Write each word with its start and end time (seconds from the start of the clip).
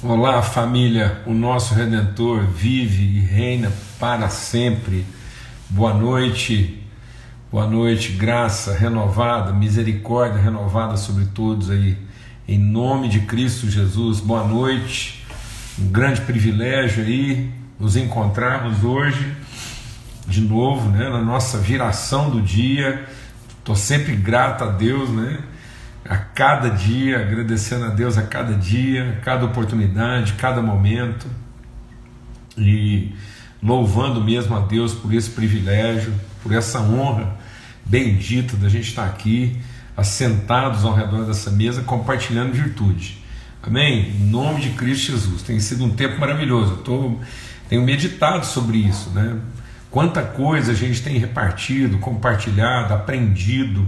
Olá, 0.00 0.42
família. 0.42 1.22
O 1.26 1.34
nosso 1.34 1.74
redentor 1.74 2.46
vive 2.46 3.02
e 3.02 3.18
reina 3.18 3.72
para 3.98 4.28
sempre. 4.28 5.04
Boa 5.68 5.92
noite. 5.92 6.80
Boa 7.50 7.66
noite. 7.66 8.12
Graça 8.12 8.78
renovada, 8.78 9.52
misericórdia 9.52 10.40
renovada 10.40 10.96
sobre 10.96 11.24
todos 11.24 11.68
aí. 11.68 11.98
Em 12.46 12.60
nome 12.60 13.08
de 13.08 13.22
Cristo 13.22 13.68
Jesus. 13.68 14.20
Boa 14.20 14.46
noite. 14.46 15.26
Um 15.76 15.88
grande 15.88 16.20
privilégio 16.20 17.02
aí 17.02 17.50
nos 17.76 17.96
encontrarmos 17.96 18.84
hoje 18.84 19.34
de 20.28 20.42
novo, 20.42 20.90
né, 20.90 21.08
na 21.08 21.20
nossa 21.20 21.58
viração 21.58 22.30
do 22.30 22.40
dia. 22.40 23.04
Estou 23.58 23.74
sempre 23.74 24.14
grato 24.14 24.62
a 24.62 24.68
Deus, 24.68 25.10
né? 25.10 25.40
A 26.08 26.16
cada 26.16 26.70
dia, 26.70 27.20
agradecendo 27.20 27.84
a 27.84 27.88
Deus 27.88 28.16
a 28.16 28.22
cada 28.22 28.54
dia, 28.54 29.20
cada 29.22 29.44
oportunidade, 29.44 30.32
cada 30.34 30.62
momento 30.62 31.26
e 32.56 33.14
louvando 33.62 34.24
mesmo 34.24 34.56
a 34.56 34.60
Deus 34.60 34.94
por 34.94 35.12
esse 35.12 35.28
privilégio, 35.28 36.14
por 36.42 36.52
essa 36.52 36.80
honra 36.80 37.36
bendita 37.84 38.56
da 38.56 38.68
gente 38.68 38.88
estar 38.88 39.04
aqui, 39.04 39.60
assentados 39.96 40.84
ao 40.84 40.94
redor 40.94 41.26
dessa 41.26 41.50
mesa, 41.50 41.82
compartilhando 41.82 42.52
virtude. 42.52 43.22
Amém? 43.62 44.10
Em 44.10 44.30
nome 44.30 44.62
de 44.62 44.70
Cristo 44.70 45.12
Jesus. 45.12 45.42
Tem 45.42 45.60
sido 45.60 45.84
um 45.84 45.90
tempo 45.90 46.18
maravilhoso. 46.18 46.72
Eu 46.72 46.76
tô, 46.78 47.18
tenho 47.68 47.82
meditado 47.82 48.46
sobre 48.46 48.78
isso, 48.78 49.10
né? 49.10 49.36
Quanta 49.90 50.22
coisa 50.22 50.72
a 50.72 50.74
gente 50.74 51.02
tem 51.02 51.18
repartido, 51.18 51.98
compartilhado, 51.98 52.94
aprendido, 52.94 53.86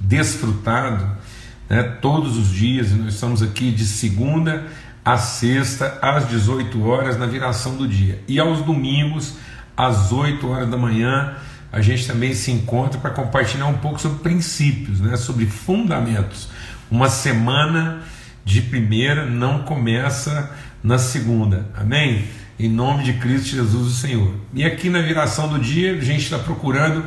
desfrutado 0.00 1.21
né, 1.68 1.82
todos 1.82 2.36
os 2.36 2.50
dias, 2.50 2.90
e 2.90 2.94
nós 2.94 3.14
estamos 3.14 3.42
aqui 3.42 3.70
de 3.70 3.84
segunda 3.84 4.66
a 5.04 5.16
sexta, 5.16 5.98
às 6.00 6.28
18 6.28 6.86
horas, 6.86 7.18
na 7.18 7.26
viração 7.26 7.76
do 7.76 7.88
dia. 7.88 8.22
E 8.28 8.38
aos 8.38 8.60
domingos, 8.60 9.36
às 9.76 10.12
8 10.12 10.46
horas 10.48 10.70
da 10.70 10.76
manhã, 10.76 11.34
a 11.72 11.80
gente 11.80 12.06
também 12.06 12.34
se 12.34 12.52
encontra 12.52 13.00
para 13.00 13.10
compartilhar 13.10 13.66
um 13.66 13.78
pouco 13.78 14.00
sobre 14.00 14.18
princípios, 14.18 15.00
né, 15.00 15.16
sobre 15.16 15.46
fundamentos. 15.46 16.48
Uma 16.90 17.08
semana 17.08 18.02
de 18.44 18.60
primeira 18.62 19.26
não 19.26 19.62
começa 19.62 20.50
na 20.82 20.98
segunda, 20.98 21.68
amém? 21.76 22.24
Em 22.58 22.68
nome 22.68 23.02
de 23.02 23.14
Cristo 23.14 23.56
Jesus, 23.56 23.86
o 23.88 23.94
Senhor. 23.96 24.34
E 24.54 24.64
aqui 24.64 24.88
na 24.90 25.00
viração 25.00 25.48
do 25.48 25.58
dia, 25.58 25.96
a 25.96 26.00
gente 26.00 26.22
está 26.22 26.38
procurando 26.38 27.04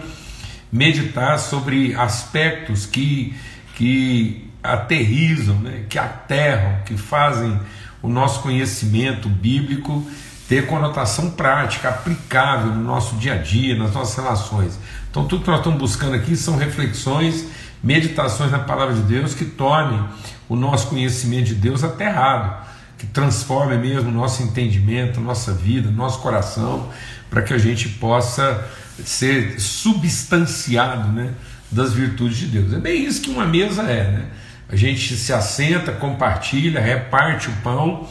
meditar 0.71 1.37
sobre 1.39 1.93
aspectos 1.95 2.85
que, 2.85 3.33
que 3.75 4.44
aterrizam, 4.73 5.55
né, 5.59 5.85
que 5.89 5.97
aterram, 5.97 6.79
que 6.85 6.97
fazem 6.97 7.59
o 8.01 8.09
nosso 8.09 8.41
conhecimento 8.41 9.27
bíblico 9.27 10.05
ter 10.47 10.67
conotação 10.67 11.31
prática, 11.31 11.89
aplicável 11.89 12.71
no 12.71 12.83
nosso 12.83 13.15
dia 13.15 13.33
a 13.33 13.37
dia, 13.37 13.75
nas 13.75 13.93
nossas 13.93 14.15
relações. 14.15 14.79
Então, 15.09 15.25
tudo 15.25 15.43
que 15.43 15.49
nós 15.49 15.59
estamos 15.59 15.79
buscando 15.79 16.15
aqui 16.15 16.35
são 16.35 16.55
reflexões, 16.55 17.47
meditações 17.83 18.51
na 18.51 18.59
palavra 18.59 18.93
de 18.93 19.01
Deus 19.01 19.33
que 19.33 19.45
tornem 19.45 20.03
o 20.47 20.55
nosso 20.55 20.87
conhecimento 20.87 21.45
de 21.45 21.55
Deus 21.55 21.83
aterrado, 21.83 22.63
que 22.97 23.07
transforme 23.07 23.77
mesmo 23.77 24.09
o 24.09 24.13
nosso 24.13 24.43
entendimento, 24.43 25.19
nossa 25.19 25.51
vida, 25.51 25.89
nosso 25.89 26.19
coração, 26.19 26.89
para 27.29 27.41
que 27.41 27.53
a 27.53 27.57
gente 27.57 27.89
possa 27.89 28.67
ser 29.03 29.59
substanciado 29.59 31.11
né, 31.11 31.33
das 31.71 31.93
virtudes 31.93 32.37
de 32.37 32.47
Deus. 32.47 32.73
É 32.73 32.77
bem 32.77 33.03
isso 33.03 33.21
que 33.21 33.29
uma 33.29 33.45
mesa 33.45 33.81
é, 33.83 34.11
né? 34.11 34.25
A 34.69 34.75
gente 34.75 35.15
se 35.15 35.31
assenta, 35.31 35.91
compartilha, 35.91 36.79
reparte 36.79 37.49
o 37.49 37.53
pão 37.63 38.07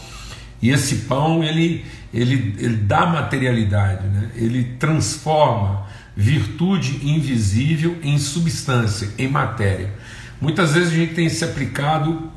e 0.63 0.71
esse 0.71 0.97
pão 0.97 1.43
ele, 1.43 1.85
ele, 2.13 2.57
ele 2.59 2.77
dá 2.77 3.05
materialidade, 3.07 4.07
né? 4.07 4.31
ele 4.35 4.65
transforma 4.79 5.87
virtude 6.17 7.07
invisível 7.07 7.99
em 8.03 8.19
substância, 8.19 9.11
em 9.19 9.29
matéria. 9.29 9.93
Muitas 10.41 10.73
vezes 10.73 10.93
a 10.93 10.97
gente 10.97 11.15
tem 11.15 11.29
se 11.29 11.45
aplicado 11.45 12.31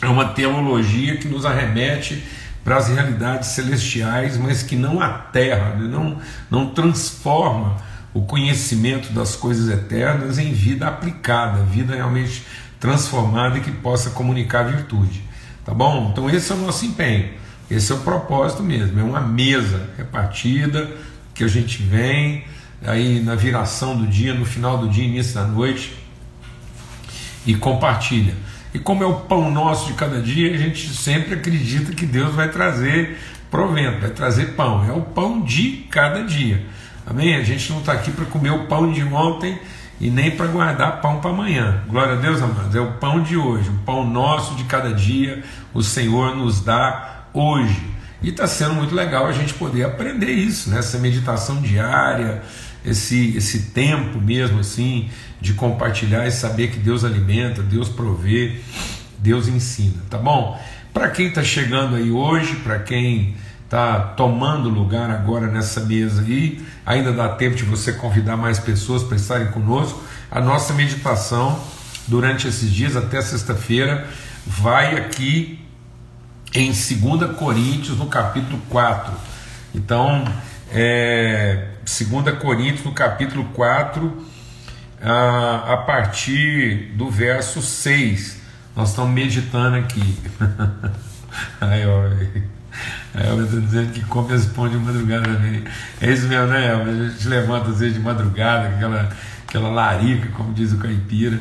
a 0.00 0.10
uma 0.10 0.30
teologia 0.30 1.16
que 1.16 1.28
nos 1.28 1.44
arremete 1.44 2.24
para 2.64 2.76
as 2.76 2.88
realidades 2.88 3.50
celestiais, 3.50 4.38
mas 4.38 4.62
que 4.62 4.74
não 4.74 5.00
aterra, 5.00 5.76
né? 5.76 5.86
não, 5.86 6.18
não 6.50 6.70
transforma 6.70 7.76
o 8.14 8.22
conhecimento 8.22 9.12
das 9.12 9.36
coisas 9.36 9.68
eternas 9.68 10.38
em 10.38 10.52
vida 10.52 10.86
aplicada, 10.86 11.62
vida 11.64 11.94
realmente 11.94 12.44
transformada 12.84 13.56
e 13.56 13.62
que 13.62 13.70
possa 13.70 14.10
comunicar 14.10 14.64
virtude. 14.64 15.22
Tá 15.64 15.72
bom? 15.72 16.10
Então 16.12 16.28
esse 16.28 16.52
é 16.52 16.54
o 16.54 16.58
nosso 16.58 16.84
empenho. 16.84 17.30
Esse 17.70 17.90
é 17.92 17.94
o 17.94 18.00
propósito 18.00 18.62
mesmo. 18.62 19.00
É 19.00 19.02
uma 19.02 19.22
mesa 19.22 19.88
repartida 19.96 20.90
que 21.32 21.42
a 21.42 21.48
gente 21.48 21.82
vem 21.82 22.44
aí 22.84 23.20
na 23.20 23.34
viração 23.34 23.96
do 23.96 24.06
dia, 24.06 24.34
no 24.34 24.44
final 24.44 24.76
do 24.76 24.86
dia, 24.86 25.02
início 25.02 25.34
da 25.34 25.46
noite 25.46 25.94
e 27.46 27.54
compartilha. 27.54 28.34
E 28.74 28.78
como 28.78 29.02
é 29.02 29.06
o 29.06 29.14
pão 29.14 29.50
nosso 29.50 29.86
de 29.86 29.94
cada 29.94 30.20
dia, 30.20 30.52
a 30.52 30.58
gente 30.58 30.86
sempre 30.92 31.32
acredita 31.32 31.90
que 31.94 32.04
Deus 32.04 32.34
vai 32.34 32.50
trazer 32.50 33.18
provento, 33.50 34.02
vai 34.02 34.10
trazer 34.10 34.52
pão. 34.56 34.84
É 34.86 34.92
o 34.92 35.00
pão 35.00 35.40
de 35.40 35.86
cada 35.90 36.22
dia. 36.22 36.62
Amém? 37.06 37.34
A 37.34 37.42
gente 37.42 37.72
não 37.72 37.78
está 37.78 37.92
aqui 37.92 38.10
para 38.10 38.26
comer 38.26 38.50
o 38.50 38.66
pão 38.66 38.92
de 38.92 39.02
ontem 39.04 39.58
e 40.04 40.10
nem 40.10 40.30
para 40.30 40.46
guardar 40.48 41.00
pão 41.00 41.18
para 41.18 41.30
amanhã. 41.30 41.82
Glória 41.88 42.12
a 42.12 42.16
Deus, 42.16 42.42
amados. 42.42 42.76
É 42.76 42.80
o 42.80 42.92
pão 42.92 43.22
de 43.22 43.38
hoje, 43.38 43.70
o 43.70 43.78
pão 43.86 44.06
nosso 44.06 44.54
de 44.54 44.64
cada 44.64 44.92
dia, 44.92 45.42
o 45.72 45.82
Senhor 45.82 46.36
nos 46.36 46.60
dá 46.60 47.24
hoje. 47.32 47.82
E 48.20 48.28
está 48.28 48.46
sendo 48.46 48.74
muito 48.74 48.94
legal 48.94 49.26
a 49.26 49.32
gente 49.32 49.54
poder 49.54 49.82
aprender 49.84 50.30
isso, 50.30 50.68
né? 50.68 50.80
essa 50.80 50.98
meditação 50.98 51.62
diária, 51.62 52.42
esse, 52.84 53.34
esse 53.34 53.70
tempo 53.70 54.20
mesmo 54.20 54.60
assim 54.60 55.08
de 55.40 55.54
compartilhar 55.54 56.26
e 56.26 56.30
saber 56.30 56.70
que 56.70 56.78
Deus 56.78 57.02
alimenta, 57.02 57.62
Deus 57.62 57.88
provê, 57.88 58.60
Deus 59.18 59.48
ensina, 59.48 60.02
tá 60.10 60.18
bom? 60.18 60.62
Para 60.92 61.08
quem 61.08 61.28
está 61.28 61.42
chegando 61.42 61.96
aí 61.96 62.10
hoje, 62.10 62.56
para 62.56 62.78
quem 62.78 63.36
está 63.74 63.98
tomando 64.16 64.68
lugar 64.68 65.10
agora 65.10 65.48
nessa 65.48 65.80
mesa 65.80 66.22
aí. 66.22 66.64
Ainda 66.86 67.12
dá 67.12 67.30
tempo 67.30 67.56
de 67.56 67.64
você 67.64 67.92
convidar 67.92 68.36
mais 68.36 68.60
pessoas 68.60 69.02
para 69.02 69.16
estarem 69.16 69.48
conosco. 69.48 70.00
A 70.30 70.40
nossa 70.40 70.72
meditação 70.72 71.60
durante 72.06 72.46
esses 72.46 72.70
dias, 72.70 72.96
até 72.96 73.20
sexta-feira, 73.20 74.06
vai 74.46 74.96
aqui 74.96 75.58
em 76.54 76.66
2 76.66 77.36
Coríntios, 77.36 77.98
no 77.98 78.06
capítulo 78.06 78.62
4. 78.68 79.12
Então, 79.74 80.24
é, 80.70 81.70
2 81.80 82.38
Coríntios, 82.38 82.84
no 82.84 82.92
capítulo 82.92 83.46
4, 83.54 84.24
a, 85.02 85.72
a 85.72 85.76
partir 85.78 86.92
do 86.94 87.10
verso 87.10 87.60
6. 87.60 88.40
Nós 88.76 88.90
estamos 88.90 89.12
meditando 89.12 89.76
aqui. 89.76 90.16
Aí, 91.60 91.84
ó. 91.84 92.54
A 93.14 93.22
Elba 93.22 93.42
está 93.44 93.58
dizendo 93.58 93.92
que 93.92 94.00
come 94.04 94.34
esse 94.34 94.48
pão 94.48 94.68
de 94.68 94.76
madrugada 94.76 95.24
também. 95.24 95.62
É 96.00 96.12
isso 96.12 96.26
mesmo, 96.26 96.46
né? 96.48 96.72
A 96.72 97.08
gente 97.08 97.28
levanta 97.28 97.70
às 97.70 97.78
vezes 97.78 97.94
de 97.94 98.00
madrugada, 98.00 98.68
aquela, 98.68 99.08
aquela 99.46 99.68
larica, 99.68 100.28
como 100.30 100.52
diz 100.52 100.72
o 100.72 100.78
caipira. 100.78 101.38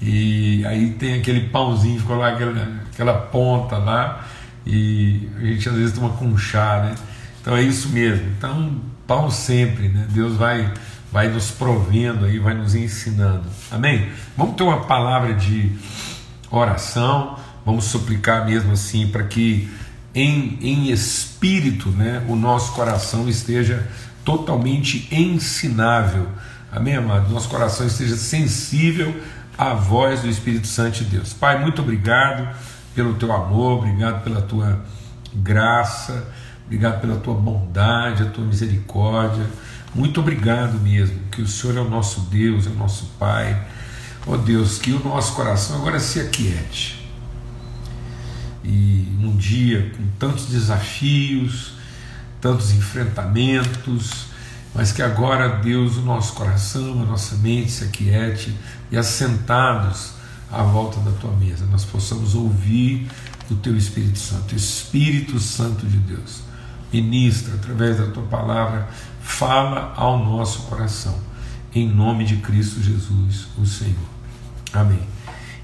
E 0.00 0.64
aí 0.66 0.90
tem 0.92 1.14
aquele 1.14 1.48
pãozinho, 1.48 2.00
ficou 2.00 2.16
lá 2.16 2.30
aquela, 2.30 2.68
aquela 2.92 3.14
ponta 3.14 3.76
lá. 3.76 4.26
E 4.66 5.28
a 5.38 5.44
gente 5.44 5.68
às 5.68 5.74
vezes 5.74 5.94
toma 5.94 6.10
com 6.10 6.36
chá, 6.36 6.82
né? 6.84 6.94
Então 7.40 7.56
é 7.56 7.62
isso 7.62 7.88
mesmo. 7.90 8.26
Então, 8.36 8.80
pão 9.06 9.30
sempre, 9.30 9.88
né? 9.88 10.06
Deus 10.10 10.36
vai, 10.36 10.72
vai 11.10 11.28
nos 11.28 11.50
provendo 11.50 12.24
aí, 12.24 12.38
vai 12.38 12.54
nos 12.54 12.74
ensinando. 12.74 13.44
Amém? 13.70 14.08
Vamos 14.36 14.56
ter 14.56 14.62
uma 14.62 14.80
palavra 14.84 15.34
de 15.34 15.70
oração, 16.50 17.36
vamos 17.64 17.84
suplicar 17.84 18.46
mesmo 18.46 18.72
assim 18.72 19.08
para 19.08 19.24
que 19.24 19.70
em, 20.14 20.58
em 20.60 20.90
espírito, 20.90 21.90
né, 21.90 22.24
o 22.28 22.36
nosso 22.36 22.72
coração 22.72 23.28
esteja 23.28 23.86
totalmente 24.24 25.08
ensinável. 25.10 26.28
Amém, 26.70 26.96
amado? 26.96 27.32
Nosso 27.32 27.48
coração 27.48 27.86
esteja 27.86 28.16
sensível 28.16 29.14
à 29.56 29.74
voz 29.74 30.20
do 30.20 30.28
Espírito 30.28 30.66
Santo 30.66 30.98
de 30.98 31.04
Deus. 31.04 31.32
Pai, 31.32 31.60
muito 31.60 31.82
obrigado 31.82 32.54
pelo 32.94 33.14
teu 33.14 33.32
amor, 33.32 33.78
obrigado 33.78 34.22
pela 34.22 34.42
tua 34.42 34.80
graça, 35.34 36.28
obrigado 36.66 37.00
pela 37.00 37.16
tua 37.16 37.34
bondade, 37.34 38.22
a 38.22 38.26
tua 38.26 38.44
misericórdia. 38.44 39.46
Muito 39.94 40.20
obrigado 40.20 40.78
mesmo, 40.80 41.18
que 41.30 41.42
o 41.42 41.48
Senhor 41.48 41.76
é 41.76 41.80
o 41.80 41.88
nosso 41.88 42.20
Deus, 42.22 42.66
é 42.66 42.70
o 42.70 42.74
nosso 42.74 43.06
Pai. 43.18 43.60
Ó 44.26 44.32
oh 44.32 44.36
Deus, 44.36 44.78
que 44.78 44.92
o 44.92 45.02
nosso 45.02 45.34
coração 45.34 45.76
agora 45.76 45.98
se 45.98 46.20
aquiete 46.20 47.01
e 48.64 49.08
um 49.22 49.36
dia 49.36 49.92
com 49.96 50.04
tantos 50.18 50.46
desafios, 50.46 51.72
tantos 52.40 52.72
enfrentamentos, 52.72 54.26
mas 54.74 54.92
que 54.92 55.02
agora 55.02 55.60
Deus, 55.60 55.96
o 55.96 56.02
nosso 56.02 56.32
coração, 56.32 57.02
a 57.02 57.04
nossa 57.04 57.36
mente 57.36 57.70
se 57.70 57.84
aquiete 57.84 58.54
e 58.90 58.96
assentados 58.96 60.12
à 60.50 60.62
volta 60.62 61.00
da 61.00 61.10
tua 61.12 61.32
mesa, 61.32 61.66
nós 61.66 61.84
possamos 61.84 62.34
ouvir 62.34 63.08
do 63.48 63.56
teu 63.56 63.76
Espírito 63.76 64.18
Santo. 64.18 64.54
Espírito 64.54 65.38
Santo 65.38 65.86
de 65.86 65.98
Deus, 65.98 66.40
ministra 66.92 67.54
através 67.54 67.98
da 67.98 68.06
tua 68.06 68.24
palavra, 68.24 68.88
fala 69.20 69.92
ao 69.96 70.24
nosso 70.24 70.62
coração, 70.62 71.18
em 71.74 71.88
nome 71.88 72.24
de 72.24 72.36
Cristo 72.36 72.82
Jesus, 72.82 73.46
o 73.58 73.66
Senhor. 73.66 74.12
Amém. 74.72 75.11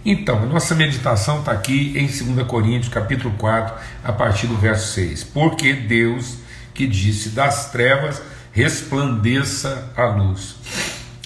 Então, 0.04 0.46
nossa 0.46 0.74
meditação 0.74 1.40
está 1.40 1.52
aqui 1.52 1.92
em 1.96 2.06
2 2.06 2.46
Coríntios, 2.46 2.92
capítulo 2.92 3.34
4, 3.36 3.74
a 4.04 4.12
partir 4.12 4.46
do 4.46 4.56
verso 4.56 4.94
6. 4.94 5.24
Porque 5.24 5.72
Deus 5.72 6.38
que 6.78 6.86
disse: 6.86 7.30
Das 7.30 7.70
trevas 7.72 8.22
resplandeça 8.52 9.92
a 9.96 10.06
luz. 10.06 10.56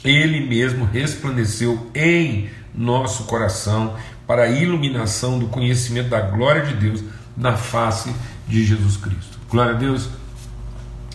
Ele 0.03 0.41
mesmo 0.47 0.85
resplandeceu 0.85 1.91
em 1.95 2.51
nosso 2.75 3.25
coração 3.25 3.97
para 4.27 4.45
a 4.45 4.51
iluminação 4.51 5.39
do 5.39 5.47
conhecimento 5.47 6.09
da 6.09 6.21
glória 6.23 6.63
de 6.63 6.75
Deus 6.75 7.05
na 7.37 7.57
face 7.57 8.13
de 8.49 8.65
Jesus 8.65 8.97
Cristo. 8.97 9.39
Glória 9.49 9.75
a 9.75 9.77
Deus. 9.77 10.09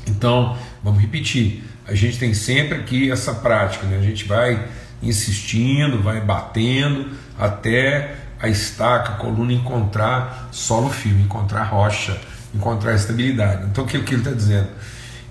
Então, 0.06 0.57
vamos 0.83 1.01
repetir. 1.01 1.63
A 1.86 1.95
gente 1.95 2.19
tem 2.19 2.33
sempre 2.33 2.77
aqui 2.77 3.12
essa 3.12 3.33
prática, 3.33 3.86
né? 3.88 3.98
A 3.98 4.01
gente 4.01 4.25
vai 4.25 4.68
insistindo, 5.02 6.02
vai 6.02 6.22
batendo 6.22 7.12
até 7.38 8.16
a 8.40 8.48
estaca, 8.48 9.14
a 9.14 9.16
coluna 9.16 9.54
encontrar 9.54 10.50
solo 10.52 10.90
firme, 10.90 11.24
encontrar 11.24 11.64
rocha, 11.64 12.20
encontrar 12.54 12.94
estabilidade. 12.94 13.66
Então, 13.66 13.84
o 13.84 13.88
que, 13.88 14.00
que 14.00 14.14
ele 14.14 14.22
está 14.22 14.32
dizendo? 14.32 14.70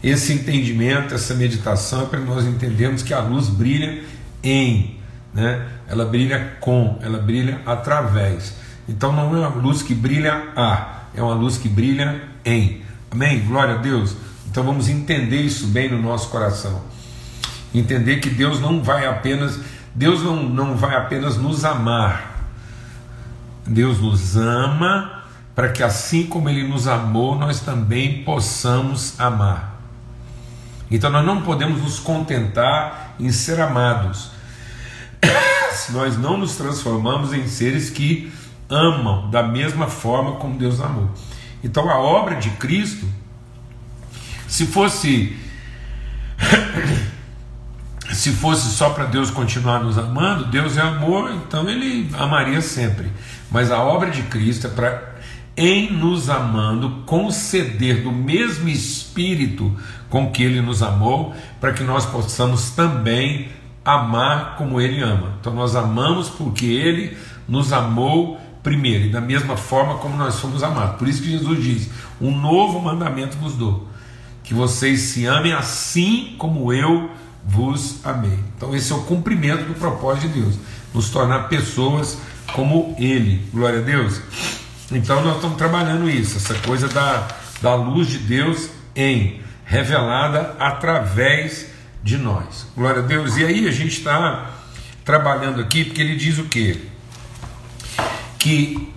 Esse 0.02 0.32
entendimento, 0.32 1.14
essa 1.14 1.34
meditação 1.34 2.02
é 2.02 2.06
para 2.06 2.20
nós 2.20 2.44
entendermos 2.44 3.02
que 3.02 3.14
a 3.14 3.20
luz 3.20 3.48
brilha 3.48 4.02
em, 4.42 5.00
né? 5.32 5.66
ela 5.88 6.04
brilha 6.04 6.56
com, 6.60 6.98
ela 7.02 7.18
brilha 7.18 7.60
através. 7.66 8.54
Então 8.88 9.12
não 9.12 9.34
é 9.34 9.48
uma 9.48 9.60
luz 9.60 9.82
que 9.82 9.94
brilha 9.94 10.50
a, 10.54 11.02
é 11.14 11.22
uma 11.22 11.34
luz 11.34 11.58
que 11.58 11.68
brilha 11.68 12.22
em. 12.44 12.82
Amém? 13.10 13.40
Glória 13.40 13.74
a 13.74 13.78
Deus. 13.78 14.16
Então 14.48 14.62
vamos 14.62 14.88
entender 14.88 15.40
isso 15.40 15.66
bem 15.66 15.90
no 15.90 16.00
nosso 16.00 16.28
coração. 16.28 16.82
Entender 17.74 18.16
que 18.20 18.30
Deus 18.30 18.60
não 18.60 18.82
vai 18.82 19.06
apenas, 19.06 19.58
Deus 19.94 20.22
não, 20.22 20.42
não 20.42 20.76
vai 20.76 20.96
apenas 20.96 21.36
nos 21.36 21.64
amar. 21.64 22.36
Deus 23.66 24.00
nos 24.00 24.36
ama 24.36 25.24
para 25.54 25.70
que 25.70 25.82
assim 25.82 26.26
como 26.26 26.48
Ele 26.48 26.68
nos 26.68 26.86
amou, 26.86 27.36
nós 27.36 27.60
também 27.60 28.22
possamos 28.22 29.18
amar. 29.18 29.80
Então 30.90 31.10
nós 31.10 31.24
não 31.24 31.42
podemos 31.42 31.82
nos 31.82 31.98
contentar 31.98 33.14
em 33.18 33.32
ser 33.32 33.60
amados, 33.60 34.30
se 35.72 35.92
nós 35.92 36.16
não 36.16 36.36
nos 36.36 36.56
transformamos 36.56 37.32
em 37.32 37.48
seres 37.48 37.90
que 37.90 38.32
amam 38.68 39.30
da 39.30 39.42
mesma 39.42 39.88
forma 39.88 40.32
como 40.32 40.58
Deus 40.58 40.80
amou. 40.80 41.10
Então 41.64 41.90
a 41.90 41.98
obra 41.98 42.36
de 42.36 42.50
Cristo, 42.50 43.06
se 44.46 44.66
fosse 44.66 45.36
se 48.12 48.30
fosse 48.32 48.70
só 48.70 48.90
para 48.90 49.04
Deus 49.04 49.30
continuar 49.30 49.82
nos 49.82 49.98
amando, 49.98 50.46
Deus 50.46 50.76
é 50.76 50.80
amor, 50.80 51.32
então 51.32 51.68
ele 51.68 52.08
amaria 52.14 52.60
sempre. 52.60 53.10
Mas 53.50 53.70
a 53.70 53.82
obra 53.82 54.10
de 54.10 54.22
Cristo 54.22 54.66
é 54.66 54.70
para 54.70 55.16
em 55.56 55.90
nos 55.90 56.28
amando, 56.28 57.02
conceder 57.06 58.02
do 58.02 58.12
mesmo 58.12 58.68
Espírito 58.68 59.74
com 60.10 60.30
que 60.30 60.42
Ele 60.42 60.60
nos 60.60 60.82
amou, 60.82 61.34
para 61.58 61.72
que 61.72 61.82
nós 61.82 62.04
possamos 62.04 62.70
também 62.72 63.48
amar 63.82 64.56
como 64.56 64.80
Ele 64.80 65.00
ama. 65.00 65.36
Então 65.40 65.54
nós 65.54 65.74
amamos 65.74 66.28
porque 66.28 66.66
Ele 66.66 67.16
nos 67.48 67.72
amou 67.72 68.38
primeiro, 68.62 69.06
e 69.06 69.10
da 69.10 69.20
mesma 69.20 69.56
forma 69.56 69.94
como 69.98 70.16
nós 70.16 70.40
fomos 70.40 70.62
amados. 70.62 70.96
Por 70.96 71.08
isso 71.08 71.22
que 71.22 71.30
Jesus 71.30 71.62
diz: 71.62 71.90
Um 72.20 72.36
novo 72.36 72.80
mandamento 72.80 73.36
vos 73.38 73.54
dou, 73.54 73.88
que 74.42 74.52
vocês 74.52 75.00
se 75.00 75.24
amem 75.24 75.52
assim 75.52 76.34
como 76.36 76.72
eu 76.72 77.08
vos 77.46 78.04
amei. 78.04 78.38
Então 78.56 78.74
esse 78.74 78.92
é 78.92 78.94
o 78.94 79.02
cumprimento 79.02 79.64
do 79.64 79.74
propósito 79.74 80.28
de 80.28 80.40
Deus, 80.40 80.56
nos 80.92 81.10
tornar 81.10 81.48
pessoas 81.48 82.18
como 82.52 82.94
Ele. 82.98 83.46
Glória 83.52 83.78
a 83.78 83.82
Deus. 83.82 84.20
Então 84.90 85.22
nós 85.22 85.36
estamos 85.36 85.56
trabalhando 85.56 86.08
isso, 86.10 86.36
essa 86.36 86.54
coisa 86.54 86.88
da, 86.88 87.28
da 87.62 87.74
luz 87.74 88.08
de 88.08 88.18
Deus 88.18 88.70
em 88.94 89.40
revelada 89.64 90.56
através 90.58 91.68
de 92.02 92.18
nós. 92.18 92.66
Glória 92.76 93.02
a 93.02 93.06
Deus. 93.06 93.36
E 93.36 93.44
aí 93.44 93.68
a 93.68 93.72
gente 93.72 93.98
está 93.98 94.50
trabalhando 95.04 95.60
aqui 95.60 95.84
porque 95.84 96.00
ele 96.00 96.16
diz 96.16 96.38
o 96.38 96.44
quê? 96.44 96.78
Que 98.38 98.92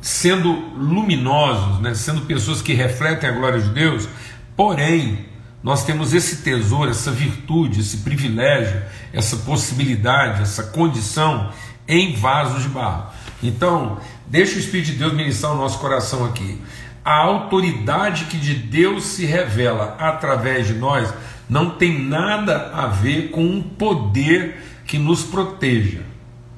sendo 0.00 0.52
luminosos, 0.76 1.80
né, 1.80 1.92
sendo 1.94 2.22
pessoas 2.22 2.62
que 2.62 2.72
refletem 2.72 3.28
a 3.28 3.32
glória 3.32 3.60
de 3.60 3.70
Deus, 3.70 4.08
porém 4.56 5.26
nós 5.66 5.84
temos 5.84 6.14
esse 6.14 6.44
tesouro, 6.44 6.92
essa 6.92 7.10
virtude, 7.10 7.80
esse 7.80 7.96
privilégio, 7.96 8.80
essa 9.12 9.38
possibilidade, 9.38 10.42
essa 10.42 10.62
condição 10.62 11.50
em 11.88 12.14
vasos 12.14 12.62
de 12.62 12.68
barro. 12.68 13.12
Então, 13.42 13.98
deixa 14.28 14.54
o 14.54 14.60
Espírito 14.60 14.92
de 14.92 14.98
Deus 14.98 15.12
ministrar 15.12 15.50
o 15.50 15.56
nosso 15.56 15.80
coração 15.80 16.24
aqui. 16.24 16.62
A 17.04 17.16
autoridade 17.16 18.26
que 18.26 18.36
de 18.36 18.54
Deus 18.54 19.06
se 19.06 19.26
revela 19.26 19.96
através 19.98 20.68
de 20.68 20.74
nós 20.74 21.12
não 21.48 21.70
tem 21.70 22.00
nada 22.00 22.70
a 22.72 22.86
ver 22.86 23.32
com 23.32 23.44
um 23.44 23.60
poder 23.60 24.62
que 24.86 24.98
nos 24.98 25.24
proteja. 25.24 26.02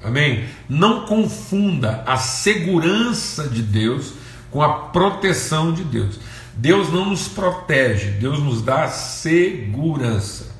Amém? 0.05 0.45
Não 0.69 1.07
confunda 1.07 2.05
a 2.07 2.19
segurança 2.19 3.49
de 3.49 3.63
Deus 3.63 4.13
com 4.51 4.63
a 4.63 4.69
proteção 4.69 5.73
de 5.73 5.83
Deus. 5.83 6.21
Deus 6.59 6.93
não 6.93 7.11
nos 7.11 7.29
protege, 7.29 8.11
Deus 8.11 8.41
nos 8.41 8.63
dá 8.63 8.89
segurança. 8.89 10.53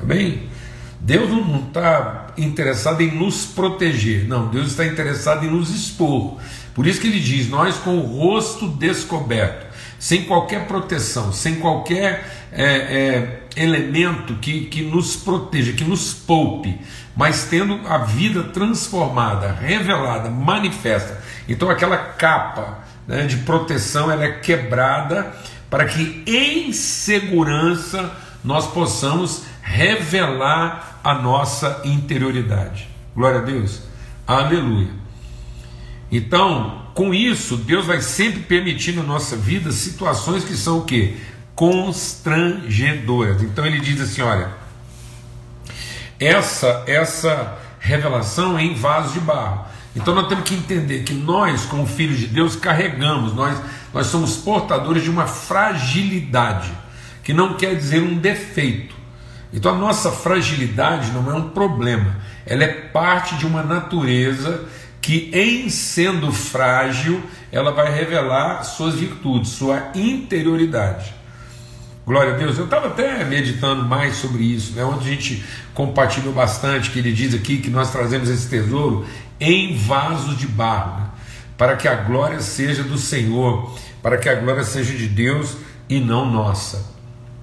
Amém? 0.00 0.48
Deus 1.00 1.28
não 1.28 1.64
está 1.66 2.28
interessado 2.38 3.00
em 3.00 3.10
nos 3.10 3.46
proteger, 3.46 4.28
não, 4.28 4.46
Deus 4.46 4.68
está 4.68 4.86
interessado 4.86 5.44
em 5.44 5.50
nos 5.50 5.70
expor. 5.70 6.38
Por 6.72 6.86
isso 6.86 7.00
que 7.00 7.08
ele 7.08 7.18
diz: 7.18 7.48
nós 7.48 7.78
com 7.78 7.98
o 7.98 8.02
rosto 8.02 8.68
descoberto, 8.68 9.66
sem 9.98 10.22
qualquer 10.22 10.68
proteção, 10.68 11.32
sem 11.32 11.56
qualquer 11.56 12.48
é, 12.52 12.64
é, 12.64 13.42
elemento 13.56 14.34
que, 14.34 14.66
que 14.66 14.82
nos 14.82 15.16
proteja, 15.16 15.72
que 15.72 15.82
nos 15.82 16.14
poupe, 16.14 16.78
mas 17.16 17.44
tendo 17.46 17.80
a 17.88 17.98
vida 17.98 18.44
transformada, 18.44 19.50
revelada, 19.52 20.30
manifesta. 20.30 21.20
Então 21.48 21.68
aquela 21.68 21.96
capa 21.96 22.88
né, 23.10 23.26
de 23.26 23.38
proteção 23.38 24.08
ela 24.08 24.24
é 24.24 24.30
quebrada 24.30 25.34
para 25.68 25.84
que 25.84 26.22
em 26.28 26.72
segurança 26.72 28.08
nós 28.44 28.68
possamos 28.68 29.42
revelar 29.60 31.00
a 31.02 31.14
nossa 31.14 31.80
interioridade. 31.84 32.88
Glória 33.12 33.40
a 33.40 33.42
Deus. 33.42 33.82
Aleluia. 34.24 34.90
Então, 36.10 36.86
com 36.94 37.12
isso, 37.12 37.56
Deus 37.56 37.84
vai 37.84 38.00
sempre 38.00 38.42
permitir 38.42 38.92
na 38.92 39.02
nossa 39.02 39.34
vida 39.36 39.72
situações 39.72 40.44
que 40.44 40.54
são 40.54 40.78
o 40.78 40.84
quê? 40.84 41.16
Constrangedoras. 41.56 43.42
Então 43.42 43.66
ele 43.66 43.80
diz 43.80 44.00
assim: 44.00 44.22
olha, 44.22 44.50
essa, 46.20 46.84
essa 46.86 47.58
revelação 47.80 48.56
é 48.56 48.62
em 48.62 48.74
vaso 48.74 49.14
de 49.14 49.20
barro. 49.20 49.66
Então 49.94 50.14
nós 50.14 50.28
temos 50.28 50.48
que 50.48 50.54
entender 50.54 51.02
que 51.02 51.12
nós, 51.12 51.64
como 51.64 51.86
filhos 51.86 52.18
de 52.18 52.28
Deus, 52.28 52.54
carregamos, 52.54 53.34
nós, 53.34 53.60
nós 53.92 54.06
somos 54.06 54.36
portadores 54.36 55.02
de 55.02 55.10
uma 55.10 55.26
fragilidade, 55.26 56.70
que 57.24 57.32
não 57.32 57.54
quer 57.54 57.74
dizer 57.74 58.00
um 58.00 58.16
defeito. 58.16 58.94
Então 59.52 59.74
a 59.74 59.78
nossa 59.78 60.12
fragilidade 60.12 61.10
não 61.10 61.28
é 61.30 61.34
um 61.34 61.48
problema, 61.50 62.16
ela 62.46 62.62
é 62.62 62.68
parte 62.68 63.34
de 63.34 63.46
uma 63.46 63.62
natureza 63.62 64.64
que, 65.00 65.30
em 65.32 65.68
sendo 65.70 66.30
frágil, 66.30 67.22
ela 67.50 67.72
vai 67.72 67.92
revelar 67.92 68.62
suas 68.62 68.94
virtudes, 68.94 69.50
sua 69.50 69.90
interioridade. 69.94 71.14
Glória 72.06 72.34
a 72.34 72.36
Deus. 72.36 72.58
Eu 72.58 72.64
estava 72.64 72.88
até 72.88 73.24
meditando 73.24 73.84
mais 73.84 74.16
sobre 74.16 74.42
isso, 74.42 74.72
né? 74.74 74.84
onde 74.84 75.08
a 75.08 75.12
gente 75.12 75.44
compartilhou 75.74 76.32
bastante, 76.32 76.90
que 76.90 76.98
ele 76.98 77.12
diz 77.12 77.34
aqui 77.34 77.58
que 77.58 77.70
nós 77.70 77.90
trazemos 77.90 78.28
esse 78.28 78.48
tesouro 78.48 79.06
em 79.40 79.74
vasos 79.76 80.36
de 80.36 80.46
barro, 80.46 81.00
né? 81.00 81.06
para 81.56 81.76
que 81.76 81.88
a 81.88 81.94
glória 81.94 82.40
seja 82.40 82.82
do 82.82 82.98
Senhor, 82.98 83.74
para 84.02 84.16
que 84.18 84.28
a 84.28 84.34
glória 84.34 84.64
seja 84.64 84.94
de 84.94 85.06
Deus 85.06 85.56
e 85.88 85.98
não 85.98 86.30
nossa. 86.30 86.90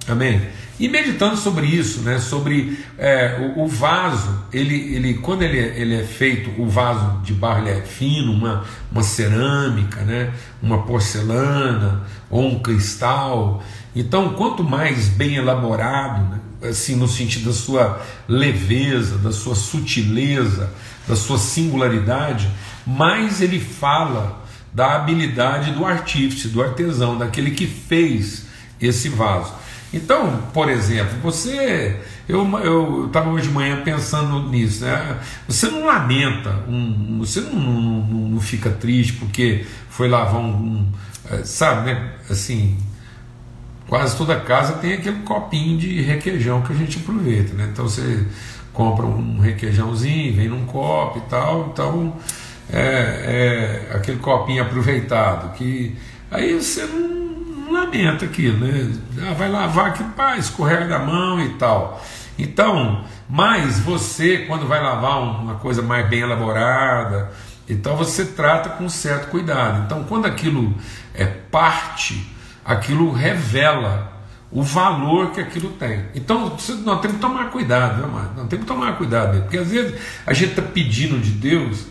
Amém? 0.08 0.42
E 0.80 0.88
meditando 0.88 1.36
sobre 1.36 1.66
isso, 1.66 2.01
né, 2.01 2.20
sobre 2.20 2.77
é, 3.00 3.54
o, 3.56 3.63
o, 3.63 3.68
vaso, 3.68 4.44
ele, 4.54 4.96
ele, 4.96 5.16
quando 5.16 5.42
ele, 5.42 5.58
é, 5.60 5.80
ele 5.80 5.96
é 5.96 6.04
feito, 6.04 6.51
o 6.62 6.70
vaso 6.70 7.20
de 7.24 7.34
barro 7.34 7.68
é 7.68 7.82
fino, 7.82 8.32
uma, 8.32 8.63
uma 8.92 9.01
cerâmica, 9.01 10.01
né, 10.01 10.32
uma 10.62 10.84
porcelana 10.84 12.04
ou 12.30 12.46
um 12.46 12.60
cristal. 12.60 13.63
Então, 13.96 14.36
quanto 14.36 14.63
mais 14.63 15.08
bem 15.08 15.36
elaborado, 15.38 16.30
né, 16.30 16.39
assim, 16.70 16.96
no 16.96 17.08
sentido 17.08 17.46
da 17.46 17.54
sua 17.54 18.00
leveza, 18.27 19.18
da 19.18 19.32
sua 19.32 19.56
sutileza, 19.56 20.72
da 21.08 21.16
sua 21.16 21.38
singularidade, 21.38 22.50
mais 22.86 23.42
ele 23.42 23.60
fala 23.60 24.44
da 24.74 24.96
habilidade 24.96 25.72
do 25.72 25.86
artífice, 25.86 26.50
do 26.50 26.62
artesão, 26.62 27.18
daquele 27.18 27.52
que 27.52 27.66
fez 27.66 28.46
esse 28.80 29.10
vaso. 29.10 29.54
Então, 29.94 30.44
por 30.54 30.70
exemplo, 30.70 31.18
você. 31.22 32.00
Eu 32.28 33.06
estava 33.08 33.30
hoje 33.30 33.48
de 33.48 33.54
manhã 33.54 33.82
pensando 33.84 34.50
nisso, 34.50 34.84
né? 34.84 35.18
Você 35.48 35.70
não 35.70 35.86
lamenta, 35.86 36.64
um, 36.68 37.20
você 37.20 37.40
não, 37.40 37.54
não, 37.54 38.30
não, 38.30 38.42
fica 38.42 38.70
triste 38.70 39.14
porque 39.14 39.66
foi 39.90 40.10
lavar 40.10 40.42
um, 40.42 40.50
um. 40.50 40.92
É, 41.32 41.44
sabe, 41.44 41.86
né? 41.86 42.12
Assim, 42.30 42.78
quase 43.88 44.18
toda 44.18 44.38
casa 44.42 44.74
tem 44.74 44.94
aquele 44.94 45.20
copinho 45.20 45.78
de 45.78 46.02
requeijão 46.02 46.62
que 46.62 46.74
a 46.74 46.76
gente 46.76 46.98
aproveita, 46.98 47.54
né? 47.54 47.70
Então 47.72 47.88
você 47.88 48.26
compra 48.77 49.07
um 49.07 49.39
requeijãozinho, 49.39 50.36
vem 50.36 50.48
num 50.48 50.67
copo 50.67 51.17
e 51.17 51.22
tal, 51.22 51.72
então 51.74 52.15
é, 52.72 53.89
é 53.89 53.96
aquele 53.96 54.19
copinho 54.19 54.62
aproveitado 54.62 55.51
que 55.55 55.98
aí 56.29 56.53
você 56.53 56.86
não 56.86 57.72
lamenta 57.74 58.25
aquilo, 58.25 58.60
né? 58.60 58.93
Ah, 59.27 59.34
vai 59.34 59.50
lavar 59.50 59.88
aquilo, 59.88 60.10
pá, 60.10 60.38
escorrega 60.38 60.86
da 60.86 61.00
mão 61.00 61.41
e 61.41 61.50
tal. 61.55 62.00
Então, 62.38 63.03
mas 63.27 63.79
você, 63.79 64.46
quando 64.48 64.67
vai 64.67 64.79
lavar 64.79 65.22
uma 65.24 65.55
coisa 65.55 65.81
mais 65.81 66.07
bem 66.07 66.19
elaborada, 66.19 67.31
então 67.67 67.96
você 67.96 68.25
trata 68.25 68.69
com 68.69 68.88
certo 68.88 69.31
cuidado. 69.31 69.86
Então, 69.86 70.03
quando 70.03 70.27
aquilo 70.27 70.72
é 71.15 71.25
parte, 71.25 72.31
aquilo 72.63 73.12
revela 73.12 74.16
o 74.51 74.63
valor 74.63 75.32
que 75.32 75.42
aquilo 75.42 75.72
tem. 75.72 76.06
Então, 76.16 76.58
nós 76.84 77.01
temos 77.01 77.18
que 77.18 77.22
tomar 77.22 77.51
cuidado, 77.51 77.98
viu, 77.98 78.08
mano? 78.08 78.32
Nós 78.38 78.48
temos 78.48 78.66
que 78.66 78.72
tomar 78.72 78.98
cuidado, 78.98 79.42
porque 79.42 79.58
às 79.58 79.70
vezes 79.70 80.00
a 80.25 80.34
gente 80.34 80.51
está 80.51 80.62
pedindo 80.62 81.20
de 81.20 81.32
Deus 81.32 81.86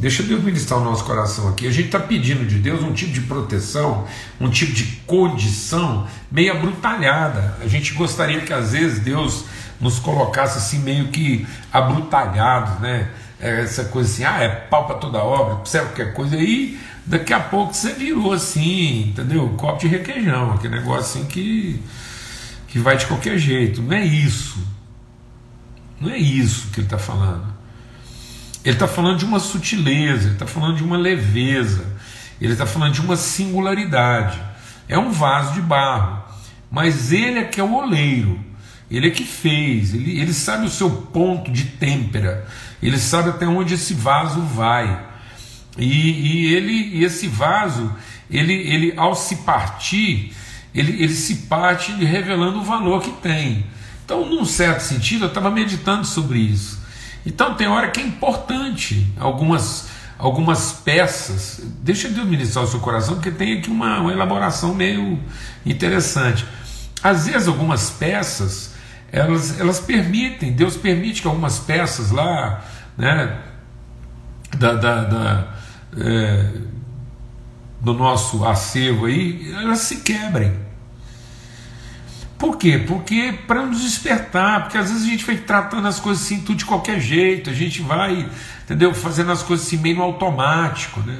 Deixa 0.00 0.22
Deus 0.22 0.42
ministrar 0.42 0.80
o 0.80 0.84
nosso 0.84 1.04
coração 1.04 1.46
aqui. 1.50 1.66
A 1.66 1.70
gente 1.70 1.86
está 1.86 2.00
pedindo 2.00 2.46
de 2.46 2.56
Deus 2.56 2.82
um 2.82 2.90
tipo 2.90 3.12
de 3.12 3.20
proteção, 3.20 4.06
um 4.40 4.48
tipo 4.48 4.72
de 4.72 4.84
condição 5.06 6.06
meio 6.32 6.52
abrutalhada. 6.52 7.58
A 7.60 7.68
gente 7.68 7.92
gostaria 7.92 8.40
que 8.40 8.50
às 8.50 8.72
vezes 8.72 9.00
Deus 9.00 9.44
nos 9.80 9.98
colocasse 9.98 10.58
assim 10.58 10.80
meio 10.80 11.08
que 11.08 11.46
abrutalhados, 11.72 12.80
né? 12.80 13.10
É 13.40 13.62
essa 13.62 13.84
coisa 13.84 14.10
assim, 14.10 14.24
ah, 14.24 14.42
é 14.42 14.48
pau 14.48 14.86
para 14.86 14.96
toda 14.96 15.18
obra, 15.18 15.56
precisa 15.56 15.84
qualquer 15.84 16.12
coisa 16.12 16.36
aí, 16.36 16.78
daqui 17.06 17.32
a 17.32 17.40
pouco 17.40 17.72
você 17.72 17.94
virou 17.94 18.32
assim, 18.32 19.08
entendeu? 19.08 19.48
Copo 19.56 19.78
de 19.80 19.88
requeijão, 19.88 20.52
aquele 20.52 20.76
negócio 20.76 21.00
assim 21.00 21.24
que, 21.24 21.82
que 22.68 22.78
vai 22.78 22.98
de 22.98 23.06
qualquer 23.06 23.38
jeito. 23.38 23.80
Não 23.80 23.94
é 23.94 24.04
isso. 24.04 24.58
Não 25.98 26.10
é 26.10 26.18
isso 26.18 26.68
que 26.68 26.80
ele 26.80 26.86
está 26.86 26.98
falando. 26.98 27.46
Ele 28.64 28.74
está 28.74 28.86
falando 28.86 29.18
de 29.18 29.24
uma 29.24 29.38
sutileza, 29.38 30.24
ele 30.24 30.34
está 30.34 30.46
falando 30.46 30.76
de 30.76 30.84
uma 30.84 30.96
leveza, 30.96 31.84
ele 32.40 32.52
está 32.52 32.66
falando 32.66 32.92
de 32.92 33.00
uma 33.00 33.16
singularidade. 33.16 34.38
É 34.86 34.98
um 34.98 35.10
vaso 35.10 35.54
de 35.54 35.62
barro, 35.62 36.22
mas 36.70 37.12
ele 37.12 37.38
é 37.38 37.44
que 37.44 37.60
é 37.60 37.64
o 37.64 37.74
oleiro, 37.74 38.38
ele 38.90 39.08
é 39.08 39.10
que 39.10 39.24
fez, 39.24 39.94
ele, 39.94 40.20
ele 40.20 40.32
sabe 40.32 40.66
o 40.66 40.70
seu 40.70 40.90
ponto 40.90 41.50
de 41.50 41.64
têmpera, 41.64 42.46
ele 42.82 42.98
sabe 42.98 43.30
até 43.30 43.46
onde 43.46 43.74
esse 43.74 43.94
vaso 43.94 44.40
vai. 44.40 45.06
E, 45.78 45.84
e 45.84 46.54
ele, 46.54 46.72
e 46.72 47.04
esse 47.04 47.28
vaso, 47.28 47.94
ele, 48.30 48.52
ele 48.52 48.94
ao 48.96 49.14
se 49.14 49.36
partir, 49.36 50.34
ele, 50.74 51.02
ele 51.02 51.14
se 51.14 51.46
parte 51.46 51.92
revelando 51.92 52.58
o 52.58 52.64
valor 52.64 53.02
que 53.02 53.12
tem. 53.22 53.64
Então, 54.04 54.28
num 54.28 54.44
certo 54.44 54.80
sentido, 54.80 55.24
eu 55.24 55.28
estava 55.28 55.50
meditando 55.50 56.04
sobre 56.04 56.38
isso. 56.38 56.80
Então 57.24 57.54
tem 57.54 57.68
hora 57.68 57.90
que 57.90 58.00
é 58.00 58.02
importante 58.02 59.06
algumas 59.18 59.88
algumas 60.18 60.72
peças. 60.72 61.60
Deixa 61.82 62.08
Deus 62.08 62.28
ministrar 62.28 62.64
o 62.64 62.68
seu 62.68 62.80
coração, 62.80 63.14
porque 63.14 63.30
tem 63.30 63.58
aqui 63.58 63.70
uma, 63.70 64.00
uma 64.00 64.12
elaboração 64.12 64.74
meio 64.74 65.18
interessante. 65.64 66.44
Às 67.02 67.26
vezes 67.26 67.48
algumas 67.48 67.88
peças 67.90 68.72
elas, 69.12 69.58
elas 69.58 69.80
permitem, 69.80 70.52
Deus 70.52 70.76
permite 70.76 71.22
que 71.22 71.28
algumas 71.28 71.58
peças 71.58 72.10
lá, 72.10 72.64
né, 72.96 73.38
da, 74.56 74.74
da, 74.74 75.04
da 75.04 75.54
é, 75.96 76.50
do 77.80 77.94
nosso 77.94 78.44
acervo 78.44 79.06
aí, 79.06 79.52
elas 79.52 79.80
se 79.80 80.00
quebrem. 80.02 80.52
Por 82.38 82.56
quê? 82.56 82.82
Porque 82.86 83.38
para 83.46 83.66
nos 83.66 83.82
despertar, 83.82 84.62
porque 84.62 84.78
às 84.78 84.90
vezes 84.90 85.06
a 85.06 85.10
gente 85.10 85.24
vai 85.24 85.36
tratando 85.36 85.86
as 85.86 86.00
coisas 86.00 86.24
assim 86.24 86.40
tudo 86.40 86.56
de 86.56 86.64
qualquer 86.64 86.98
jeito, 86.98 87.50
a 87.50 87.52
gente 87.52 87.82
vai, 87.82 88.30
entendeu? 88.64 88.94
Fazendo 88.94 89.30
as 89.30 89.42
coisas 89.42 89.66
assim 89.66 89.76
meio 89.76 90.00
automático, 90.00 91.00
né? 91.00 91.18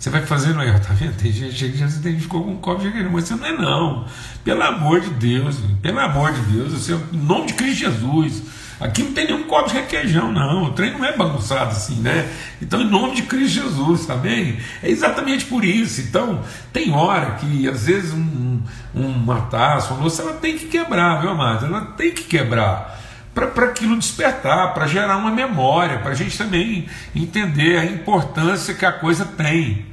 Você 0.00 0.08
vai 0.08 0.24
fazendo 0.24 0.58
aí, 0.60 0.72
tá 0.80 0.94
vendo? 0.94 1.14
Tem 1.14 1.30
gente 1.30 1.72
que 1.72 1.76
já 1.76 1.86
se 1.86 1.98
identificou 1.98 2.42
com 2.42 2.52
um 2.52 2.56
copo 2.56 2.80
de 2.80 2.90
mas 3.04 3.24
você 3.24 3.34
não 3.34 3.46
é 3.46 3.52
não. 3.52 4.06
Pelo 4.42 4.62
amor 4.62 5.02
de 5.02 5.10
Deus, 5.10 5.58
pelo 5.82 6.00
amor 6.00 6.32
de 6.32 6.40
Deus, 6.40 6.72
você, 6.72 6.98
em 7.12 7.18
nome 7.18 7.48
de 7.48 7.52
Cristo 7.52 7.80
Jesus, 7.80 8.42
Aqui 8.80 9.02
não 9.02 9.12
tem 9.12 9.26
nenhum 9.26 9.42
copo 9.42 9.68
de 9.68 9.74
requeijão, 9.74 10.32
não. 10.32 10.64
O 10.64 10.70
trem 10.70 10.92
não 10.92 11.04
é 11.04 11.14
bagunçado 11.14 11.72
assim, 11.72 11.96
né? 11.96 12.26
Então, 12.62 12.80
em 12.80 12.88
nome 12.88 13.14
de 13.14 13.24
Cristo 13.24 13.62
Jesus, 13.62 14.06
tá 14.06 14.14
bem? 14.14 14.58
É 14.82 14.88
exatamente 14.88 15.44
por 15.44 15.66
isso. 15.66 16.00
Então, 16.00 16.42
tem 16.72 16.90
hora 16.90 17.32
que, 17.32 17.68
às 17.68 17.84
vezes, 17.84 18.14
um, 18.14 18.58
uma 18.94 19.42
taça, 19.42 19.92
uma 19.92 20.00
louça, 20.00 20.22
ela 20.22 20.32
tem 20.32 20.56
que 20.56 20.64
quebrar, 20.64 21.20
viu, 21.20 21.28
amado? 21.28 21.66
Ela 21.66 21.82
tem 21.82 22.10
que 22.10 22.22
quebrar 22.22 22.99
para 23.34 23.66
aquilo 23.66 23.96
despertar, 23.96 24.74
para 24.74 24.86
gerar 24.86 25.16
uma 25.16 25.30
memória, 25.30 25.98
para 25.98 26.10
a 26.10 26.14
gente 26.14 26.36
também 26.36 26.88
entender 27.14 27.78
a 27.78 27.84
importância 27.84 28.74
que 28.74 28.84
a 28.84 28.92
coisa 28.92 29.24
tem. 29.24 29.86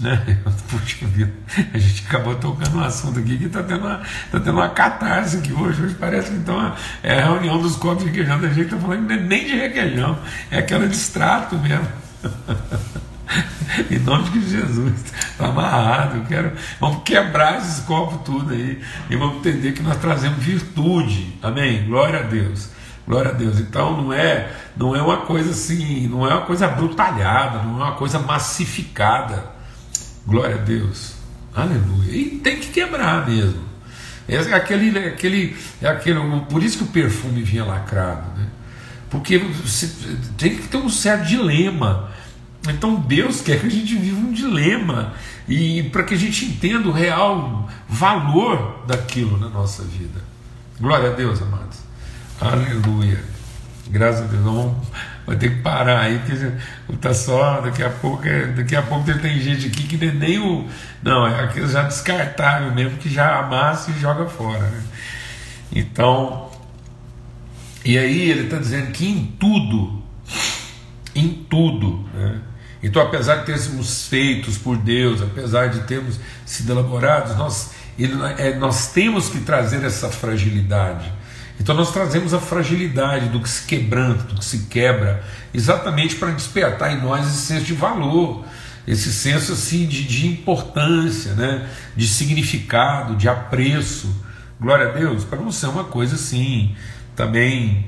Né? 0.00 0.38
Puxa 0.68 1.06
vida, 1.06 1.32
a 1.72 1.78
gente 1.78 2.04
acabou 2.06 2.34
tocando 2.34 2.78
um 2.78 2.84
assunto 2.84 3.20
aqui 3.20 3.38
que 3.38 3.44
está 3.44 3.62
tendo, 3.62 3.86
uma, 3.86 3.98
tá 4.30 4.40
tendo 4.40 4.52
uma 4.52 4.68
catarse 4.70 5.36
aqui 5.36 5.52
hoje. 5.52 5.82
Hoje 5.82 5.94
parece 5.94 6.30
que 6.30 6.36
então 6.36 6.74
é 7.02 7.20
a 7.20 7.26
reunião 7.26 7.60
dos 7.60 7.76
copos 7.76 8.02
de 8.02 8.10
requeijão 8.10 8.40
da 8.40 8.48
gente 8.48 8.66
está 8.66 8.76
falando 8.76 9.08
nem 9.08 9.46
de 9.46 9.56
requeijão, 9.56 10.18
é 10.50 10.58
aquela 10.58 10.88
de 10.88 10.94
extrato 10.94 11.56
mesmo. 11.56 11.88
em 13.90 13.98
nome 13.98 14.28
de 14.30 14.50
Jesus, 14.50 14.92
está 15.04 15.46
amarrado. 15.46 16.18
Eu 16.18 16.24
quero, 16.24 16.52
vamos 16.80 17.02
quebrar 17.04 17.58
esses 17.58 17.80
copos 17.80 18.20
tudo 18.24 18.52
aí 18.52 18.80
e 19.10 19.16
vamos 19.16 19.38
entender 19.38 19.72
que 19.72 19.82
nós 19.82 19.96
trazemos 19.98 20.42
virtude. 20.42 21.36
Amém? 21.42 21.84
Glória 21.86 22.20
a 22.20 22.22
Deus. 22.22 22.68
Glória 23.06 23.30
a 23.30 23.34
Deus. 23.34 23.58
Então 23.58 24.00
não 24.02 24.12
é, 24.12 24.50
não 24.76 24.94
é 24.94 25.02
uma 25.02 25.18
coisa 25.18 25.50
assim, 25.50 26.08
não 26.08 26.26
é 26.26 26.34
uma 26.34 26.46
coisa 26.46 26.68
brutalhada, 26.68 27.62
não 27.62 27.80
é 27.80 27.84
uma 27.84 27.96
coisa 27.96 28.18
massificada. 28.18 29.52
Glória 30.26 30.56
a 30.56 30.58
Deus. 30.58 31.14
Aleluia. 31.54 32.10
E 32.10 32.30
tem 32.38 32.58
que 32.58 32.68
quebrar 32.68 33.28
mesmo. 33.28 33.62
É 34.26 34.38
aquele, 34.54 34.98
é 34.98 35.08
aquele, 35.08 35.56
é 35.82 35.86
aquele, 35.86 36.18
por 36.48 36.62
isso 36.62 36.78
que 36.78 36.84
o 36.84 36.86
perfume 36.86 37.42
vinha 37.42 37.64
lacrado, 37.64 38.26
né? 38.38 38.46
Porque 39.10 39.38
tem 40.38 40.56
que 40.56 40.66
ter 40.66 40.78
um 40.78 40.88
certo 40.88 41.26
dilema. 41.26 42.10
Então 42.68 42.96
Deus 42.96 43.40
quer 43.40 43.60
que 43.60 43.66
a 43.66 43.70
gente 43.70 43.94
viva 43.96 44.18
um 44.18 44.32
dilema 44.32 45.12
e 45.48 45.82
para 45.84 46.02
que 46.02 46.14
a 46.14 46.18
gente 46.18 46.44
entenda 46.46 46.88
o 46.88 46.92
real 46.92 47.68
valor 47.88 48.84
daquilo 48.86 49.38
na 49.38 49.48
nossa 49.48 49.82
vida. 49.82 50.20
Glória 50.80 51.10
a 51.10 51.14
Deus, 51.14 51.42
amados. 51.42 51.78
Aleluia. 52.40 53.22
Graças 53.88 54.22
a 54.22 54.26
Deus. 54.26 54.42
vamos 54.42 54.74
vai 55.26 55.36
ter 55.36 55.50
que 55.50 55.62
parar 55.62 56.00
aí, 56.00 56.18
porque 56.18 56.96
tá 57.00 57.14
só, 57.14 57.60
daqui 57.60 57.82
a 57.82 57.90
pouco, 57.90 58.26
é, 58.26 58.46
daqui 58.48 58.76
a 58.76 58.82
pouco 58.82 59.04
tem 59.18 59.40
gente 59.40 59.68
aqui 59.68 59.84
que 59.84 59.96
nem 59.96 60.38
o. 60.38 60.68
Não, 61.02 61.26
é 61.26 61.44
aquilo 61.44 61.68
já 61.68 61.82
descartável 61.82 62.72
mesmo, 62.72 62.98
que 62.98 63.08
já 63.08 63.38
amassa 63.38 63.90
e 63.90 63.98
joga 63.98 64.26
fora. 64.26 64.60
Né? 64.60 64.82
Então, 65.74 66.50
e 67.84 67.96
aí 67.98 68.30
ele 68.30 68.44
está 68.44 68.58
dizendo 68.58 68.90
que 68.92 69.06
em 69.06 69.26
tudo, 69.38 70.02
em 71.14 71.28
tudo, 71.48 72.04
né? 72.14 72.40
Então, 72.84 73.02
apesar 73.02 73.36
de 73.36 73.46
termos 73.46 74.06
feitos 74.06 74.56
por 74.56 74.76
Deus, 74.76 75.20
apesar 75.20 75.68
de 75.68 75.80
termos 75.80 76.20
sido 76.46 76.72
elaborados, 76.72 77.36
nós, 77.36 77.70
ele, 77.98 78.14
é, 78.38 78.56
nós 78.56 78.92
temos 78.92 79.28
que 79.28 79.40
trazer 79.40 79.82
essa 79.82 80.08
fragilidade 80.08 81.12
então 81.60 81.74
nós 81.74 81.92
trazemos 81.92 82.34
a 82.34 82.40
fragilidade 82.40 83.28
do 83.28 83.40
que 83.40 83.48
se 83.48 83.66
quebranta, 83.66 84.24
do 84.24 84.34
que 84.36 84.44
se 84.44 84.66
quebra, 84.66 85.24
exatamente 85.52 86.16
para 86.16 86.30
despertar 86.30 86.92
em 86.92 87.00
nós 87.00 87.26
esse 87.26 87.46
senso 87.46 87.64
de 87.64 87.74
valor, 87.74 88.44
esse 88.86 89.12
senso 89.12 89.52
assim 89.52 89.86
de, 89.86 90.04
de 90.04 90.26
importância, 90.26 91.32
né? 91.34 91.68
de 91.96 92.06
significado, 92.06 93.16
de 93.16 93.28
apreço. 93.28 94.14
Glória 94.60 94.88
a 94.88 94.92
Deus, 94.92 95.24
para 95.24 95.38
não 95.38 95.52
ser 95.52 95.66
uma 95.66 95.84
coisa 95.84 96.16
assim 96.16 96.74
também. 97.14 97.86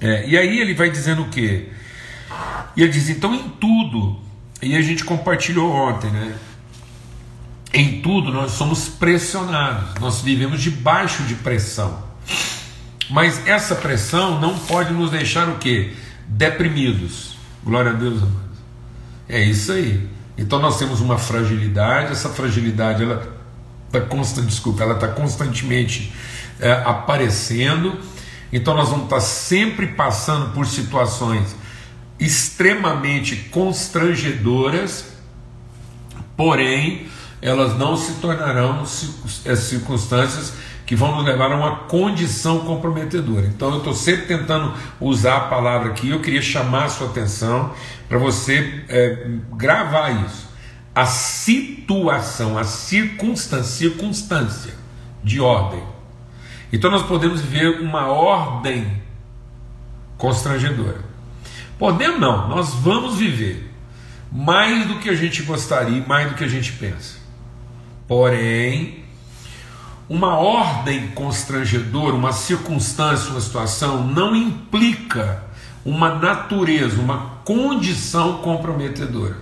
É, 0.00 0.28
e 0.28 0.38
aí 0.38 0.60
ele 0.60 0.74
vai 0.74 0.90
dizendo 0.90 1.22
o 1.22 1.28
quê? 1.28 1.68
E 2.76 2.82
ele 2.82 2.92
diz, 2.92 3.08
então 3.08 3.34
em 3.34 3.48
tudo, 3.48 4.20
e 4.60 4.76
a 4.76 4.82
gente 4.82 5.04
compartilhou 5.04 5.70
ontem, 5.70 6.10
né? 6.10 6.34
Em 7.72 8.00
tudo 8.00 8.32
nós 8.32 8.52
somos 8.52 8.88
pressionados, 8.88 9.94
nós 10.00 10.20
vivemos 10.20 10.60
debaixo 10.60 11.22
de 11.24 11.34
pressão. 11.34 12.02
Mas 13.10 13.46
essa 13.46 13.74
pressão 13.74 14.40
não 14.40 14.58
pode 14.58 14.92
nos 14.92 15.10
deixar 15.10 15.48
o 15.48 15.58
quê? 15.58 15.94
Deprimidos. 16.26 17.36
Glória 17.64 17.92
a 17.92 17.94
Deus, 17.94 18.22
amados. 18.22 18.58
É 19.28 19.40
isso 19.42 19.72
aí. 19.72 20.08
Então 20.36 20.58
nós 20.58 20.78
temos 20.78 21.00
uma 21.00 21.18
fragilidade, 21.18 22.12
essa 22.12 22.28
fragilidade 22.28 23.02
ela 23.02 23.36
está 23.86 24.00
constante, 24.00 24.46
desculpa, 24.46 24.82
ela 24.82 24.94
está 24.94 25.08
constantemente 25.08 26.12
é, 26.60 26.72
aparecendo. 26.72 27.98
Então 28.52 28.74
nós 28.74 28.88
vamos 28.88 29.04
estar 29.04 29.16
tá 29.16 29.22
sempre 29.22 29.88
passando 29.88 30.52
por 30.52 30.66
situações 30.66 31.54
extremamente 32.18 33.36
constrangedoras, 33.50 35.12
porém 36.36 37.06
elas 37.40 37.78
não 37.78 37.96
se 37.96 38.14
tornarão 38.14 38.82
é, 39.44 39.54
circunstâncias 39.54 40.54
que 40.84 40.96
vão 40.96 41.16
nos 41.16 41.24
levar 41.24 41.52
a 41.52 41.56
uma 41.56 41.76
condição 41.80 42.60
comprometedora. 42.60 43.46
Então 43.46 43.70
eu 43.72 43.78
estou 43.78 43.92
sempre 43.92 44.26
tentando 44.26 44.74
usar 45.00 45.36
a 45.36 45.40
palavra 45.40 45.90
aqui, 45.90 46.08
eu 46.08 46.20
queria 46.20 46.40
chamar 46.42 46.84
a 46.84 46.88
sua 46.88 47.08
atenção 47.08 47.72
para 48.08 48.18
você 48.18 48.84
é, 48.88 49.26
gravar 49.52 50.10
isso. 50.24 50.48
A 50.94 51.04
situação, 51.06 52.58
a 52.58 52.64
circunstância, 52.64 53.90
circunstância 53.90 54.74
de 55.22 55.40
ordem. 55.40 55.82
Então 56.72 56.90
nós 56.90 57.02
podemos 57.02 57.40
ver 57.40 57.80
uma 57.80 58.08
ordem 58.08 59.00
constrangedora. 60.16 61.07
Podemos 61.78 62.20
não, 62.20 62.48
nós 62.48 62.74
vamos 62.74 63.16
viver 63.16 63.72
mais 64.30 64.86
do 64.86 64.98
que 64.98 65.08
a 65.08 65.14
gente 65.14 65.42
gostaria, 65.42 66.04
mais 66.06 66.28
do 66.28 66.34
que 66.34 66.44
a 66.44 66.48
gente 66.48 66.72
pensa. 66.72 67.18
Porém, 68.06 69.04
uma 70.08 70.36
ordem 70.38 71.08
constrangedora, 71.08 72.14
uma 72.14 72.32
circunstância, 72.32 73.30
uma 73.30 73.40
situação 73.40 74.06
não 74.06 74.34
implica 74.34 75.44
uma 75.84 76.14
natureza, 76.14 77.00
uma 77.00 77.38
condição 77.44 78.38
comprometedora. 78.38 79.36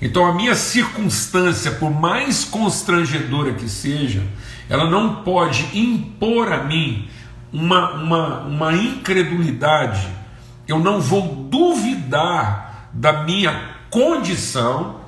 Então, 0.00 0.24
a 0.24 0.34
minha 0.34 0.54
circunstância, 0.54 1.72
por 1.72 1.90
mais 1.90 2.44
constrangedora 2.44 3.52
que 3.52 3.68
seja, 3.68 4.22
ela 4.68 4.88
não 4.88 5.16
pode 5.16 5.76
impor 5.76 6.52
a 6.52 6.62
mim 6.62 7.08
uma, 7.52 7.94
uma, 7.94 8.40
uma 8.40 8.72
incredulidade 8.72 10.08
eu 10.68 10.78
não 10.78 11.00
vou 11.00 11.22
duvidar 11.50 12.90
da 12.92 13.24
minha 13.24 13.74
condição, 13.90 15.00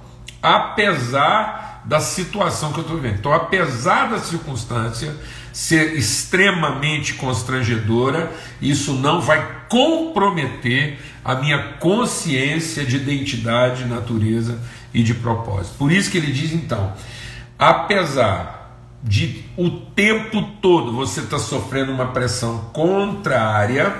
apesar 0.42 1.82
da 1.84 2.00
situação 2.00 2.72
que 2.72 2.78
eu 2.78 2.82
estou 2.82 2.96
vivendo. 2.96 3.18
Então, 3.18 3.32
apesar 3.32 4.10
da 4.10 4.18
circunstância 4.18 5.14
ser 5.52 5.96
extremamente 5.96 7.14
constrangedora, 7.14 8.32
isso 8.60 8.94
não 8.94 9.20
vai 9.20 9.64
comprometer 9.68 10.98
a 11.24 11.34
minha 11.34 11.74
consciência 11.74 12.84
de 12.84 12.96
identidade, 12.96 13.84
natureza 13.84 14.58
e 14.94 15.02
de 15.02 15.14
propósito. 15.14 15.76
Por 15.76 15.92
isso 15.92 16.10
que 16.10 16.18
ele 16.18 16.32
diz 16.32 16.52
então, 16.52 16.92
apesar 17.58 18.60
de 19.02 19.44
o 19.56 19.70
tempo 19.70 20.42
todo 20.60 20.92
você 20.92 21.20
estar 21.20 21.36
tá 21.36 21.42
sofrendo 21.42 21.92
uma 21.92 22.06
pressão 22.06 22.70
contrária, 22.72 23.94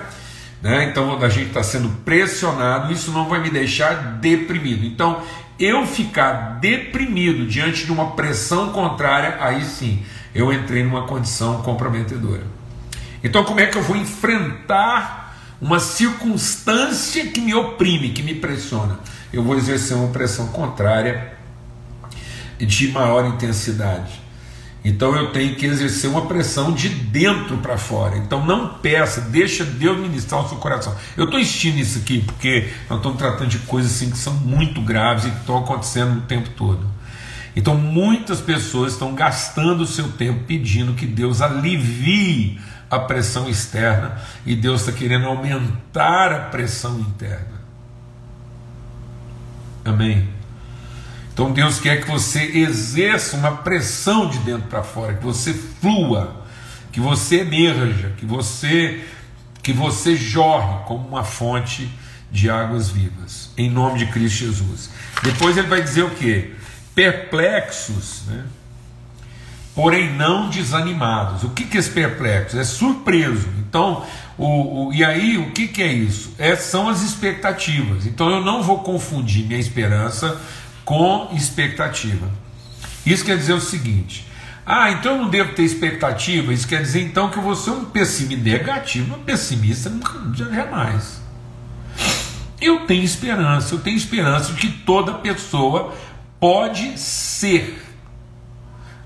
né? 0.63 0.85
Então 0.85 1.23
a 1.23 1.29
gente 1.29 1.49
está 1.49 1.63
sendo 1.63 1.89
pressionado, 2.05 2.93
isso 2.93 3.11
não 3.11 3.29
vai 3.29 3.41
me 3.41 3.51
deixar 3.51 4.19
deprimido. 4.21 4.85
Então, 4.85 5.23
eu 5.59 5.87
ficar 5.87 6.59
deprimido 6.61 7.47
diante 7.47 7.85
de 7.85 7.93
uma 7.93 8.13
pressão 8.13 8.71
contrária, 8.71 9.37
aí 9.41 9.63
sim, 9.65 10.03
eu 10.35 10.53
entrei 10.53 10.83
numa 10.83 11.07
condição 11.07 11.63
comprometedora. 11.63 12.45
Então, 13.23 13.45
como 13.45 13.61
é 13.61 13.67
que 13.67 13.77
eu 13.77 13.83
vou 13.83 13.97
enfrentar 13.97 15.37
uma 15.61 15.79
circunstância 15.79 17.27
que 17.27 17.41
me 17.41 17.55
oprime, 17.55 18.11
que 18.11 18.23
me 18.23 18.35
pressiona? 18.35 18.99
Eu 19.33 19.43
vou 19.45 19.57
exercer 19.57 19.97
uma 19.97 20.09
pressão 20.09 20.49
contrária 20.49 21.35
de 22.59 22.89
maior 22.89 23.27
intensidade. 23.27 24.20
Então 24.83 25.15
eu 25.15 25.31
tenho 25.31 25.55
que 25.57 25.67
exercer 25.67 26.09
uma 26.09 26.27
pressão 26.27 26.73
de 26.73 26.89
dentro 26.89 27.59
para 27.59 27.77
fora. 27.77 28.17
Então 28.17 28.45
não 28.45 28.75
peça, 28.75 29.21
deixa 29.21 29.65
Deus 29.65 29.99
ministrar 29.99 30.45
o 30.45 30.49
seu 30.49 30.59
coração. 30.59 30.97
Eu 31.17 31.25
estou 31.25 31.39
insistindo 31.39 31.77
nisso 31.77 31.99
aqui 31.99 32.21
porque 32.21 32.71
nós 32.89 32.99
estamos 32.99 33.19
tratando 33.19 33.49
de 33.49 33.59
coisas 33.61 33.93
assim 33.93 34.11
que 34.11 34.17
são 34.17 34.33
muito 34.35 34.81
graves 34.81 35.27
e 35.27 35.31
que 35.31 35.41
estão 35.41 35.59
acontecendo 35.59 36.19
o 36.19 36.23
tempo 36.23 36.49
todo. 36.51 36.87
Então 37.55 37.77
muitas 37.77 38.41
pessoas 38.41 38.95
estão 38.95 39.15
gastando 39.15 39.83
o 39.83 39.87
seu 39.87 40.11
tempo 40.13 40.45
pedindo 40.47 40.95
que 40.95 41.07
Deus 41.07 41.43
alivie 41.43 42.59
a 42.91 42.99
pressão 42.99 43.49
externa 43.49 44.19
e 44.47 44.57
Deus 44.57 44.81
está 44.81 44.93
querendo 44.93 45.27
aumentar 45.27 46.33
a 46.33 46.39
pressão 46.41 46.99
interna. 46.99 47.61
Amém. 49.85 50.40
Então 51.41 51.53
Deus 51.53 51.81
quer 51.81 52.03
que 52.03 52.07
você 52.07 52.43
exerça 52.43 53.35
uma 53.35 53.53
pressão 53.53 54.29
de 54.29 54.37
dentro 54.41 54.69
para 54.69 54.83
fora, 54.83 55.15
que 55.15 55.25
você 55.25 55.55
flua, 55.55 56.45
que 56.93 57.01
você 57.01 57.37
emerja, 57.37 58.13
que 58.19 58.27
você 58.27 59.03
que 59.63 59.73
você 59.73 60.15
jorre 60.15 60.85
como 60.85 61.09
uma 61.09 61.25
fonte 61.25 61.91
de 62.31 62.51
águas 62.51 62.91
vivas, 62.91 63.49
em 63.57 63.71
nome 63.71 64.01
de 64.01 64.07
Cristo 64.13 64.45
Jesus. 64.45 64.91
Depois 65.23 65.57
ele 65.57 65.67
vai 65.67 65.81
dizer 65.81 66.03
o 66.03 66.11
que? 66.11 66.55
Perplexos, 66.95 68.25
né? 68.27 68.45
porém 69.75 70.13
não 70.13 70.51
desanimados. 70.51 71.43
O 71.43 71.49
que, 71.51 71.65
que 71.65 71.79
é 71.79 71.81
esse 71.81 71.89
perplexo? 71.89 72.59
É 72.59 72.65
surpreso. 72.65 73.49
Então, 73.61 74.05
o, 74.37 74.89
o, 74.89 74.93
e 74.93 75.03
aí 75.03 75.39
o 75.39 75.53
que, 75.53 75.69
que 75.69 75.83
é 75.83 75.91
isso? 75.91 76.35
É, 76.39 76.55
são 76.55 76.87
as 76.87 77.01
expectativas. 77.01 78.05
Então 78.05 78.29
eu 78.29 78.43
não 78.43 78.63
vou 78.63 78.81
confundir 78.81 79.47
minha 79.47 79.59
esperança 79.59 80.39
com 80.91 81.29
expectativa. 81.37 82.29
Isso 83.07 83.25
quer 83.25 83.37
dizer 83.37 83.53
o 83.53 83.61
seguinte: 83.61 84.27
ah, 84.67 84.91
então 84.91 85.13
eu 85.13 85.19
não 85.19 85.31
devo 85.31 85.55
ter 85.55 85.63
expectativa. 85.63 86.53
Isso 86.53 86.67
quer 86.67 86.83
dizer 86.83 87.01
então 87.01 87.31
que 87.31 87.39
eu 87.39 87.43
vou 87.45 87.55
ser 87.55 87.71
um 87.71 87.85
pessimista 87.85 88.43
negativo, 88.43 89.15
um 89.15 89.23
pessimista 89.23 89.89
nunca, 89.89 90.19
jamais. 90.35 91.23
Eu 92.61 92.87
tenho 92.87 93.05
esperança, 93.05 93.77
eu 93.77 93.79
tenho 93.79 93.97
esperança 93.97 94.53
de 94.53 94.61
que 94.61 94.69
toda 94.85 95.15
pessoa 95.15 95.95
pode 96.41 96.99
ser. 96.99 97.81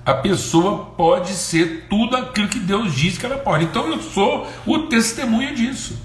A 0.06 0.14
pessoa 0.14 0.86
pode 0.96 1.34
ser 1.34 1.86
tudo 1.90 2.16
aquilo 2.16 2.48
que 2.48 2.60
Deus 2.60 2.94
diz 2.94 3.18
que 3.18 3.26
ela 3.26 3.36
pode. 3.36 3.64
Então 3.64 3.88
eu 3.88 4.00
sou 4.00 4.50
o 4.64 4.78
testemunha 4.86 5.54
disso. 5.54 5.98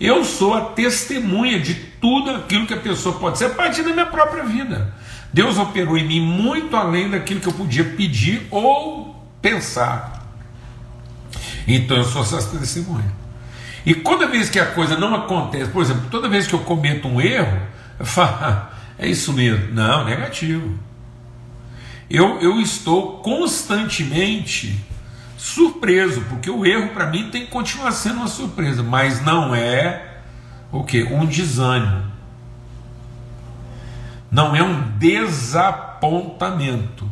Eu 0.00 0.24
sou 0.24 0.54
a 0.54 0.60
testemunha 0.62 1.60
de 1.60 1.74
tudo 1.74 2.30
aquilo 2.30 2.66
que 2.66 2.74
a 2.74 2.80
pessoa 2.80 3.18
pode 3.18 3.36
ser 3.36 3.46
a 3.46 3.50
partir 3.50 3.82
da 3.82 3.90
minha 3.90 4.06
própria 4.06 4.44
vida. 4.44 4.94
Deus 5.32 5.58
operou 5.58 5.96
em 5.96 6.06
mim 6.06 6.20
muito 6.20 6.76
além 6.76 7.10
daquilo 7.10 7.40
que 7.40 7.48
eu 7.48 7.52
podia 7.52 7.84
pedir 7.84 8.46
ou 8.50 9.14
pensar. 9.42 10.26
Então 11.66 11.98
eu 11.98 12.04
sou 12.04 12.22
essa 12.22 12.42
testemunha. 12.58 13.12
E 13.84 13.94
toda 13.94 14.26
vez 14.26 14.48
que 14.48 14.58
a 14.58 14.66
coisa 14.66 14.96
não 14.96 15.14
acontece, 15.14 15.70
por 15.70 15.82
exemplo, 15.82 16.04
toda 16.10 16.28
vez 16.28 16.46
que 16.46 16.54
eu 16.54 16.60
cometo 16.60 17.06
um 17.08 17.20
erro, 17.20 17.60
eu 17.98 18.06
falo, 18.06 18.36
ah, 18.40 18.70
é 18.98 19.08
isso 19.08 19.32
mesmo. 19.32 19.72
Não, 19.72 20.04
negativo. 20.04 20.78
Eu, 22.10 22.40
eu 22.40 22.58
estou 22.60 23.18
constantemente 23.18 24.82
surpreso, 25.36 26.22
porque 26.22 26.50
o 26.50 26.64
erro 26.64 26.88
para 26.88 27.06
mim 27.06 27.30
tem 27.30 27.44
que 27.44 27.50
continuar 27.50 27.92
sendo 27.92 28.16
uma 28.16 28.28
surpresa, 28.28 28.82
mas 28.82 29.22
não 29.22 29.54
é 29.54 30.20
o 30.72 30.82
que? 30.82 31.04
Um 31.04 31.26
desânimo 31.26 32.17
não 34.30 34.54
é 34.54 34.62
um 34.62 34.82
desapontamento. 34.98 37.08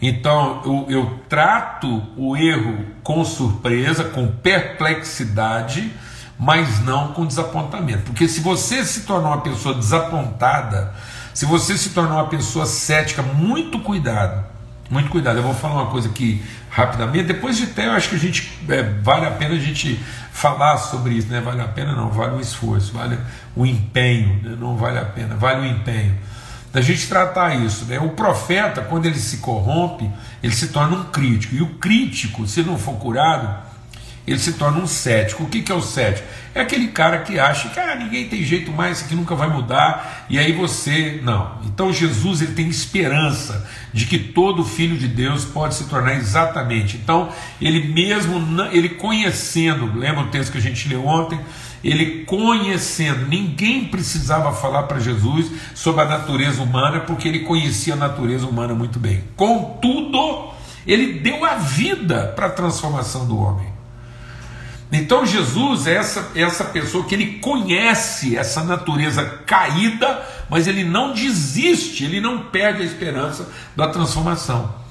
Então 0.00 0.62
eu, 0.64 0.86
eu 0.88 1.20
trato 1.28 2.02
o 2.16 2.34
erro 2.36 2.86
com 3.02 3.22
surpresa, 3.24 4.04
com 4.04 4.28
perplexidade, 4.28 5.92
mas 6.38 6.84
não 6.84 7.12
com 7.12 7.26
desapontamento. 7.26 8.04
Porque 8.04 8.28
se 8.28 8.40
você 8.40 8.84
se 8.84 9.02
tornar 9.02 9.28
uma 9.28 9.40
pessoa 9.40 9.74
desapontada, 9.74 10.94
se 11.32 11.46
você 11.46 11.78
se 11.78 11.90
tornar 11.90 12.14
uma 12.14 12.26
pessoa 12.26 12.66
cética, 12.66 13.22
muito 13.22 13.78
cuidado, 13.80 14.44
muito 14.90 15.10
cuidado. 15.10 15.38
Eu 15.38 15.42
vou 15.42 15.54
falar 15.54 15.82
uma 15.82 15.90
coisa 15.90 16.08
aqui 16.08 16.42
rapidamente. 16.70 17.24
Depois 17.24 17.56
de 17.56 17.64
até 17.64 17.86
eu 17.86 17.92
acho 17.92 18.10
que 18.10 18.16
a 18.16 18.18
gente 18.18 18.52
é, 18.68 18.82
vale 18.82 19.26
a 19.26 19.30
pena 19.30 19.54
a 19.54 19.58
gente 19.58 19.98
falar 20.30 20.76
sobre 20.76 21.14
isso, 21.14 21.28
né? 21.28 21.40
Vale 21.40 21.62
a 21.62 21.68
pena 21.68 21.92
não, 21.92 22.10
vale 22.10 22.36
o 22.36 22.40
esforço, 22.40 22.92
vale 22.92 23.18
o 23.54 23.64
empenho, 23.64 24.42
né? 24.42 24.56
não 24.60 24.76
vale 24.76 24.98
a 24.98 25.04
pena, 25.04 25.34
vale 25.34 25.62
o 25.62 25.64
empenho 25.64 26.14
da 26.76 26.82
gente 26.82 27.08
tratar 27.08 27.54
isso. 27.54 27.86
Né? 27.86 27.98
O 27.98 28.10
profeta, 28.10 28.82
quando 28.82 29.06
ele 29.06 29.18
se 29.18 29.38
corrompe, 29.38 30.10
ele 30.42 30.52
se 30.52 30.68
torna 30.68 30.94
um 30.94 31.04
crítico. 31.04 31.54
E 31.54 31.62
o 31.62 31.68
crítico, 31.76 32.46
se 32.46 32.62
não 32.62 32.76
for 32.76 32.96
curado, 32.98 33.64
ele 34.26 34.38
se 34.38 34.52
torna 34.52 34.80
um 34.80 34.86
cético. 34.86 35.44
O 35.44 35.48
que, 35.48 35.62
que 35.62 35.72
é 35.72 35.74
o 35.74 35.80
cético? 35.80 36.28
É 36.54 36.60
aquele 36.60 36.88
cara 36.88 37.20
que 37.20 37.38
acha 37.38 37.70
que 37.70 37.80
ah, 37.80 37.94
ninguém 37.94 38.28
tem 38.28 38.42
jeito 38.42 38.70
mais, 38.72 38.98
isso 38.98 39.06
aqui 39.06 39.14
nunca 39.14 39.34
vai 39.34 39.48
mudar, 39.48 40.26
e 40.28 40.38
aí 40.38 40.52
você. 40.52 41.18
Não. 41.22 41.58
Então 41.64 41.90
Jesus 41.90 42.42
ele 42.42 42.52
tem 42.52 42.68
esperança 42.68 43.66
de 43.90 44.04
que 44.04 44.18
todo 44.18 44.62
filho 44.62 44.98
de 44.98 45.08
Deus 45.08 45.46
pode 45.46 45.76
se 45.76 45.84
tornar 45.84 46.16
exatamente. 46.16 46.98
Então, 46.98 47.30
ele 47.58 47.88
mesmo, 47.88 48.38
ele 48.70 48.90
conhecendo, 48.90 49.98
lembra 49.98 50.24
o 50.24 50.28
texto 50.28 50.52
que 50.52 50.58
a 50.58 50.60
gente 50.60 50.90
leu 50.90 51.06
ontem? 51.06 51.40
Ele 51.86 52.24
conhecendo, 52.24 53.28
ninguém 53.28 53.84
precisava 53.84 54.52
falar 54.52 54.84
para 54.84 54.98
Jesus 54.98 55.50
sobre 55.74 56.02
a 56.02 56.04
natureza 56.04 56.62
humana, 56.62 57.00
porque 57.00 57.28
ele 57.28 57.40
conhecia 57.40 57.94
a 57.94 57.96
natureza 57.96 58.46
humana 58.46 58.74
muito 58.74 58.98
bem. 58.98 59.22
Contudo, 59.36 60.50
ele 60.86 61.20
deu 61.20 61.44
a 61.44 61.54
vida 61.54 62.32
para 62.34 62.46
a 62.46 62.50
transformação 62.50 63.26
do 63.26 63.38
homem. 63.38 63.68
Então 64.90 65.26
Jesus 65.26 65.86
é 65.86 65.94
essa, 65.94 66.30
essa 66.34 66.64
pessoa 66.64 67.04
que 67.04 67.14
ele 67.14 67.38
conhece 67.38 68.36
essa 68.36 68.62
natureza 68.62 69.24
caída, 69.44 70.22
mas 70.48 70.66
ele 70.66 70.84
não 70.84 71.12
desiste, 71.12 72.04
ele 72.04 72.20
não 72.20 72.44
perde 72.44 72.82
a 72.82 72.84
esperança 72.84 73.48
da 73.76 73.88
transformação. 73.88 74.85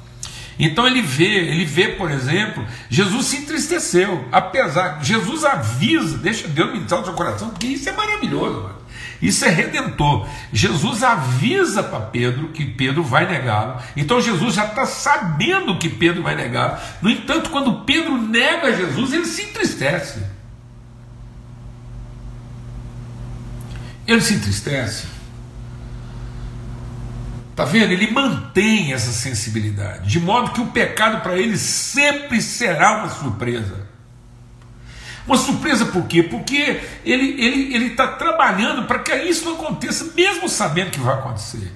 Então 0.57 0.87
ele 0.87 1.01
vê, 1.01 1.25
ele 1.25 1.65
vê, 1.65 1.89
por 1.89 2.09
exemplo, 2.09 2.65
Jesus 2.89 3.25
se 3.25 3.37
entristeceu, 3.37 4.27
apesar, 4.31 5.03
Jesus 5.03 5.43
avisa, 5.43 6.17
deixa 6.17 6.47
Deus 6.47 6.71
ministrar 6.71 7.01
no 7.01 7.05
seu 7.05 7.15
coração, 7.15 7.49
porque 7.49 7.67
isso 7.67 7.89
é 7.89 7.91
maravilhoso, 7.91 8.61
mano. 8.63 8.75
isso 9.21 9.43
é 9.43 9.49
redentor. 9.49 10.27
Jesus 10.53 11.03
avisa 11.03 11.83
para 11.83 11.99
Pedro 11.99 12.49
que 12.49 12.63
Pedro 12.63 13.03
vai 13.03 13.27
negá-lo, 13.29 13.81
então 13.97 14.21
Jesus 14.21 14.55
já 14.55 14.65
está 14.65 14.85
sabendo 14.85 15.77
que 15.77 15.89
Pedro 15.89 16.23
vai 16.23 16.35
negá-lo. 16.35 16.77
No 17.01 17.09
entanto, 17.09 17.49
quando 17.49 17.83
Pedro 17.83 18.17
nega 18.17 18.75
Jesus, 18.75 19.11
ele 19.11 19.25
se 19.25 19.41
entristece. 19.41 20.23
Ele 24.07 24.21
se 24.21 24.35
entristece 24.35 25.14
Está 27.55 27.63
vendo? 27.63 27.93
Ele 27.93 28.11
mantém 28.11 28.91
essa 28.91 29.13
sensibilidade, 29.13 30.09
de 30.09 30.19
modo 30.19 30.51
que 30.51 30.59
o 30.59 30.67
pecado 30.67 31.21
para 31.21 31.37
ele 31.37 31.57
sempre 31.57 32.41
será 32.41 32.97
uma 32.97 33.09
surpresa. 33.09 33.87
Uma 35.25 35.37
surpresa 35.37 35.85
por 35.85 36.05
quê? 36.05 36.21
Porque 36.21 36.81
ele 37.05 37.29
está 37.29 37.45
ele, 37.45 37.73
ele 37.73 37.89
tá 37.91 38.07
trabalhando 38.09 38.85
para 38.85 38.99
que 38.99 39.15
isso 39.23 39.45
não 39.45 39.53
aconteça, 39.53 40.11
mesmo 40.13 40.49
sabendo 40.49 40.91
que 40.91 40.99
vai 40.99 41.13
acontecer. 41.15 41.71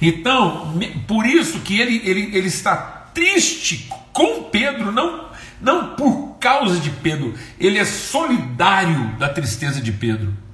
Então, 0.00 0.78
por 1.08 1.26
isso 1.26 1.58
que 1.60 1.80
ele, 1.80 2.00
ele, 2.04 2.36
ele 2.36 2.46
está 2.46 2.76
triste 3.12 3.90
com 4.12 4.44
Pedro, 4.44 4.92
não, 4.92 5.30
não 5.60 5.96
por 5.96 6.36
causa 6.38 6.78
de 6.78 6.90
Pedro, 6.90 7.34
ele 7.58 7.76
é 7.76 7.84
solidário 7.84 9.16
da 9.18 9.28
tristeza 9.28 9.80
de 9.80 9.90
Pedro. 9.90 10.45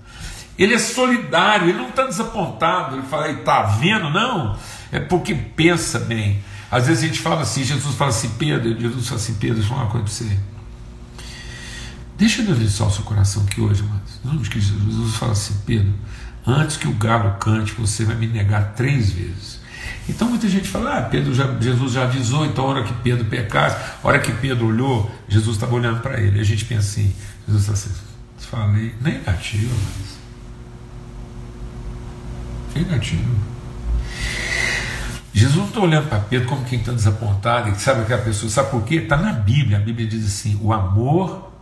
Ele 0.63 0.75
é 0.75 0.79
solidário, 0.79 1.69
ele 1.69 1.79
não 1.79 1.89
está 1.89 2.07
desapontado, 2.07 2.95
ele 2.95 3.07
fala, 3.09 3.29
está 3.29 3.63
vendo? 3.63 4.11
Não, 4.11 4.57
é 4.93 5.01
porque 5.01 5.35
pensa 5.35 5.99
bem. 5.99 6.41
Às 6.71 6.87
vezes 6.87 7.03
a 7.03 7.07
gente 7.09 7.19
fala 7.19 7.43
assim, 7.43 7.65
Jesus 7.65 7.97
fala 7.97 8.11
assim, 8.11 8.29
Pedro, 8.39 8.81
Jesus 8.81 9.09
fala 9.09 9.21
assim, 9.21 9.35
Pedro, 9.35 9.57
deixa 9.57 9.69
eu 9.69 9.75
falar 9.75 9.87
uma 9.87 9.91
coisa 9.91 10.07
para 10.07 10.15
você. 10.15 10.39
Deixa 12.17 12.43
Deus 12.43 12.57
abençoar 12.57 12.91
o 12.91 12.93
seu 12.93 13.03
coração 13.03 13.43
aqui 13.43 13.61
hoje, 13.61 13.83
mas 13.83 14.21
não 14.23 14.41
Cristo. 14.41 14.79
Jesus 14.89 15.17
fala 15.17 15.33
assim, 15.33 15.57
Pedro, 15.67 15.93
antes 16.47 16.77
que 16.77 16.87
o 16.87 16.93
galo 16.93 17.37
cante, 17.41 17.73
você 17.73 18.05
vai 18.05 18.15
me 18.15 18.29
negar 18.29 18.75
três 18.75 19.11
vezes. 19.11 19.61
Então 20.09 20.29
muita 20.29 20.49
gente 20.49 20.69
fala, 20.69 20.99
ah, 20.99 21.03
Pedro 21.03 21.35
já, 21.35 21.53
Jesus 21.61 21.93
já 21.93 22.05
avisou, 22.05 22.47
então 22.47 22.67
a 22.67 22.69
hora 22.69 22.85
que 22.85 22.95
Pedro 23.03 23.25
pecasse, 23.25 23.77
a 24.01 24.07
hora 24.07 24.21
que 24.21 24.31
Pedro 24.31 24.67
olhou, 24.67 25.11
Jesus 25.29 25.57
estava 25.57 25.75
olhando 25.75 25.99
para 26.01 26.21
ele. 26.21 26.39
E 26.39 26.41
a 26.41 26.45
gente 26.45 26.65
pensa 26.67 26.89
assim, 26.89 27.13
Jesus 27.49 27.69
está 27.69 27.73
assim, 27.73 27.91
falei, 28.39 28.95
negativo, 29.01 29.75
mas 29.99 30.22
Jesus 35.35 35.57
não 35.57 35.67
está 35.67 35.81
olhando 35.81 36.09
para 36.09 36.21
Pedro 36.21 36.49
como 36.49 36.65
quem 36.65 36.79
está 36.79 36.93
desapontado, 36.93 37.71
e 37.71 37.75
sabe 37.77 38.03
aquela 38.03 38.23
pessoa, 38.23 38.51
sabe 38.51 38.71
por 38.71 38.83
quê? 38.85 38.97
Está 38.97 39.17
na 39.17 39.33
Bíblia, 39.33 39.79
a 39.79 39.81
Bíblia 39.81 40.07
diz 40.07 40.27
assim: 40.27 40.59
o 40.63 40.73
amor 40.73 41.53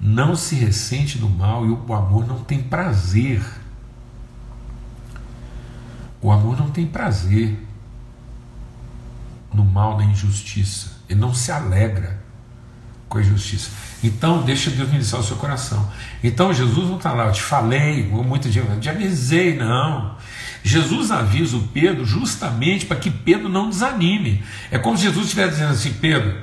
não 0.00 0.36
se 0.36 0.54
ressente 0.54 1.18
do 1.18 1.28
mal 1.28 1.66
e 1.66 1.70
o 1.70 1.94
amor 1.94 2.26
não 2.26 2.44
tem 2.44 2.62
prazer. 2.62 3.42
O 6.20 6.30
amor 6.30 6.58
não 6.58 6.70
tem 6.70 6.86
prazer 6.86 7.58
no 9.52 9.64
mal, 9.64 9.96
na 9.98 10.04
injustiça. 10.04 10.92
Ele 11.08 11.20
não 11.20 11.34
se 11.34 11.52
alegra 11.52 12.23
com 13.14 13.18
a 13.18 13.22
injustiça. 13.22 13.70
Então, 14.02 14.42
deixa 14.42 14.70
Deus 14.70 14.90
iniciar 14.90 15.20
o 15.20 15.22
seu 15.22 15.36
coração. 15.36 15.88
Então, 16.22 16.52
Jesus 16.52 16.88
não 16.88 16.96
está 16.96 17.12
lá, 17.12 17.26
eu 17.26 17.32
te 17.32 17.40
falei, 17.40 18.10
ou 18.12 18.24
muita 18.24 18.50
gente 18.50 18.80
te 18.80 18.90
avisei, 18.90 19.56
não. 19.56 20.16
Jesus 20.64 21.12
avisa 21.12 21.56
o 21.56 21.62
Pedro 21.68 22.04
justamente 22.04 22.86
para 22.86 22.96
que 22.96 23.10
Pedro 23.10 23.48
não 23.48 23.68
desanime. 23.68 24.42
É 24.70 24.78
como 24.78 24.96
se 24.96 25.04
Jesus 25.04 25.26
estivesse 25.26 25.52
dizendo 25.52 25.72
assim: 25.72 25.92
Pedro, 25.92 26.36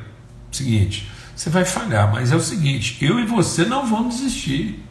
seguinte, 0.52 1.12
você 1.36 1.50
vai 1.50 1.66
falhar, 1.66 2.12
mas 2.12 2.32
é 2.32 2.36
o 2.36 2.40
seguinte, 2.40 2.98
eu 3.04 3.20
e 3.20 3.26
você 3.26 3.66
não 3.66 3.86
vamos 3.86 4.18
desistir. 4.18 4.84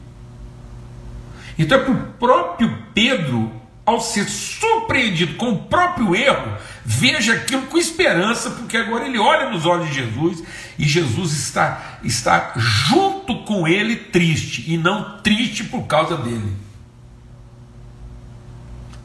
Então 1.59 1.79
é 1.79 1.83
para 1.83 1.93
o 1.93 2.03
próprio 2.19 2.77
Pedro 2.93 3.53
ao 3.91 4.01
ser 4.01 4.29
surpreendido 4.29 5.35
com 5.35 5.51
o 5.51 5.59
próprio 5.65 6.15
erro, 6.15 6.57
veja 6.85 7.35
aquilo 7.35 7.67
com 7.67 7.79
esperança, 7.79 8.51
porque 8.51 8.77
agora 8.77 9.07
ele 9.07 9.19
olha 9.19 9.51
nos 9.51 9.67
olhos 9.67 9.89
de 9.89 9.95
Jesus 9.95 10.43
e 10.79 10.85
Jesus 10.85 11.33
está, 11.33 11.99
está 12.03 12.53
junto 12.57 13.45
com 13.45 13.67
ele 13.67 13.97
triste, 13.97 14.65
e 14.71 14.77
não 14.77 15.19
triste 15.19 15.65
por 15.65 15.87
causa 15.87 16.17
dele. 16.17 16.57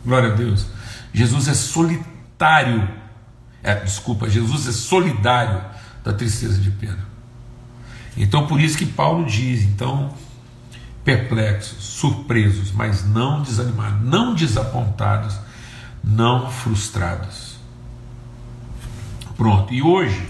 Glória 0.06 0.32
a 0.32 0.36
Deus. 0.36 0.68
Jesus 1.14 1.48
é 1.48 1.54
solitário, 1.54 2.88
é, 3.64 3.76
desculpa, 3.76 4.30
Jesus 4.30 4.68
é 4.68 4.72
solidário 4.72 5.64
da 6.04 6.14
tristeza 6.14 6.60
de 6.62 6.70
Pedro. 6.72 7.04
Então 8.16 8.48
por 8.48 8.62
isso 8.62 8.78
que 8.78 8.86
Paulo 8.86 9.26
diz, 9.26 9.64
então 9.64 10.14
perplexos, 11.06 11.84
surpresos, 11.84 12.72
mas 12.72 13.06
não 13.06 13.44
desanimados, 13.44 14.02
não 14.02 14.34
desapontados, 14.34 15.38
não 16.04 16.52
frustrados. 16.52 17.56
Pronto, 19.38 19.72
e 19.72 19.82
hoje 19.84 20.28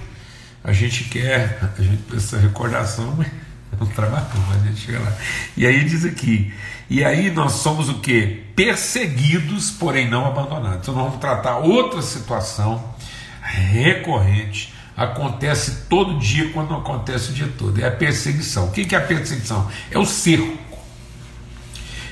a 0.63 0.73
gente 0.73 1.05
quer, 1.05 1.71
a 1.77 1.81
gente 1.81 2.03
essa 2.13 2.37
recordação 2.37 3.17
é 3.21 3.83
um 3.83 3.87
trabalho, 3.87 4.25
mas 4.49 4.63
a 4.63 4.65
gente 4.67 4.81
chega 4.81 4.99
lá. 4.99 5.13
E 5.55 5.65
aí 5.65 5.85
diz 5.85 6.03
aqui, 6.03 6.53
e 6.89 7.03
aí 7.03 7.31
nós 7.31 7.53
somos 7.53 7.87
o 7.87 7.99
que? 7.99 8.43
Perseguidos, 8.55 9.71
porém 9.71 10.09
não 10.09 10.25
abandonados. 10.25 10.79
Então 10.81 10.93
nós 10.93 11.05
vamos 11.05 11.19
tratar 11.21 11.57
outra 11.57 12.01
situação 12.01 12.93
recorrente 13.41 14.74
acontece 14.95 15.85
todo 15.89 16.19
dia 16.19 16.51
quando 16.51 16.69
não 16.69 16.77
acontece 16.77 17.31
o 17.31 17.33
dia 17.33 17.51
todo. 17.57 17.81
É 17.81 17.87
a 17.87 17.91
perseguição. 17.91 18.67
O 18.67 18.71
que 18.71 18.95
é 18.95 18.97
a 18.97 19.01
perseguição? 19.01 19.69
É 19.91 19.97
o 19.97 20.05
cerco 20.05 20.65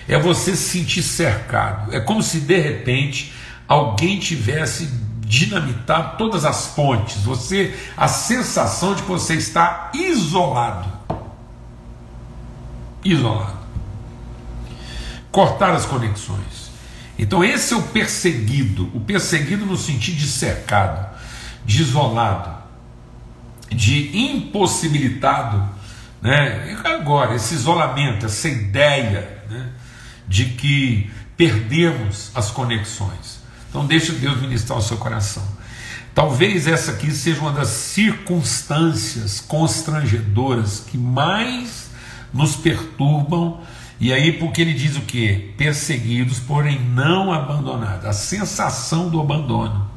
é 0.08 0.17
você 0.17 0.56
se 0.56 0.80
sentir 0.80 1.04
cercado. 1.04 1.93
É 1.93 2.00
como 2.00 2.22
se 2.22 2.41
de 2.41 2.60
repente 2.60 3.34
alguém 3.67 4.19
tivesse 4.19 4.89
dinamitado 5.22 6.17
todas 6.17 6.46
as 6.46 6.67
pontes. 6.67 7.17
Você, 7.24 7.74
a 7.96 8.08
sensação 8.08 8.93
de 8.93 9.04
que 9.04 9.08
você 9.08 9.36
está 9.36 9.91
isolado. 9.93 10.91
Isolado. 13.04 13.63
Cortar 15.32 15.74
as 15.74 15.86
conexões. 15.86 16.72
Então 17.17 17.43
esse 17.43 17.74
é 17.74 17.78
o 17.78 17.82
perseguido, 17.82 18.89
o 18.93 19.00
perseguido 19.00 19.65
no 19.65 19.78
sentido 19.78 20.17
de 20.17 20.28
cercado, 20.28 21.15
de 21.63 21.82
isolado, 21.82 22.62
de 23.74 24.18
impossibilitado, 24.18 25.68
né? 26.22 26.78
Agora 26.84 27.36
esse 27.36 27.54
isolamento, 27.54 28.26
essa 28.26 28.48
ideia, 28.48 29.44
né? 29.50 29.70
de 30.28 30.46
que 30.46 31.12
perdemos 31.36 32.32
as 32.34 32.50
conexões. 32.52 33.42
Então, 33.70 33.86
deixe 33.86 34.12
Deus 34.14 34.40
ministrar 34.40 34.78
o 34.78 34.82
seu 34.82 34.98
coração. 34.98 35.44
Talvez 36.14 36.68
essa 36.68 36.92
aqui 36.92 37.12
seja 37.12 37.42
uma 37.42 37.52
das 37.52 37.70
circunstâncias 37.70 39.40
constrangedoras 39.40 40.80
que 40.80 40.98
mais 40.98 41.90
nos 42.32 42.56
perturbam. 42.56 43.62
E 44.00 44.14
aí, 44.14 44.34
porque 44.34 44.62
ele 44.62 44.74
diz 44.74 44.96
o 44.96 45.02
que? 45.02 45.54
Perseguidos, 45.58 46.40
porém 46.40 46.80
não 46.80 47.34
abandonados. 47.34 48.06
A 48.06 48.14
sensação 48.14 49.10
do 49.10 49.20
abandono, 49.20 49.90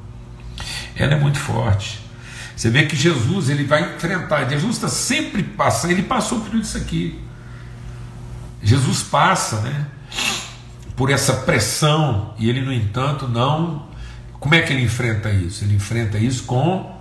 ela 0.95 1.15
é 1.15 1.21
muito 1.21 1.39
forte. 1.39 2.01
Você 2.57 2.71
vê 2.71 2.87
que 2.87 2.97
Jesus 2.97 3.51
ele 3.51 3.65
vai 3.65 3.95
enfrentar. 3.95 4.49
Jesus 4.49 4.77
está 4.77 4.89
sempre 4.89 5.43
passando. 5.43 5.91
Ele 5.91 6.03
passou 6.03 6.41
por 6.41 6.51
tudo 6.51 6.63
isso 6.63 6.79
aqui. 6.79 7.23
Jesus 8.63 9.03
passa, 9.03 9.61
né? 9.61 9.87
por 10.97 11.11
essa 11.11 11.35
pressão 11.35 12.35
e 12.39 12.49
ele, 12.49 12.63
no 12.63 12.73
entanto, 12.73 13.29
não. 13.29 13.87
Como 14.41 14.55
é 14.55 14.63
que 14.63 14.73
ele 14.73 14.83
enfrenta 14.83 15.31
isso? 15.31 15.63
Ele 15.63 15.77
enfrenta 15.77 16.19
isso 16.19 16.45
com 16.45 16.97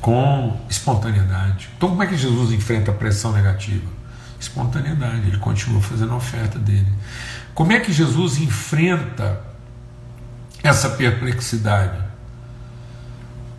com 0.00 0.60
espontaneidade. 0.70 1.68
Então, 1.76 1.88
como 1.88 2.02
é 2.02 2.06
que 2.06 2.16
Jesus 2.16 2.52
enfrenta 2.52 2.92
a 2.92 2.94
pressão 2.94 3.32
negativa? 3.32 3.90
Espontaneidade, 4.38 5.26
ele 5.26 5.38
continua 5.38 5.82
fazendo 5.82 6.12
a 6.12 6.16
oferta 6.16 6.60
dele. 6.60 6.86
Como 7.52 7.72
é 7.72 7.80
que 7.80 7.92
Jesus 7.92 8.38
enfrenta 8.38 9.40
essa 10.62 10.90
perplexidade? 10.90 11.98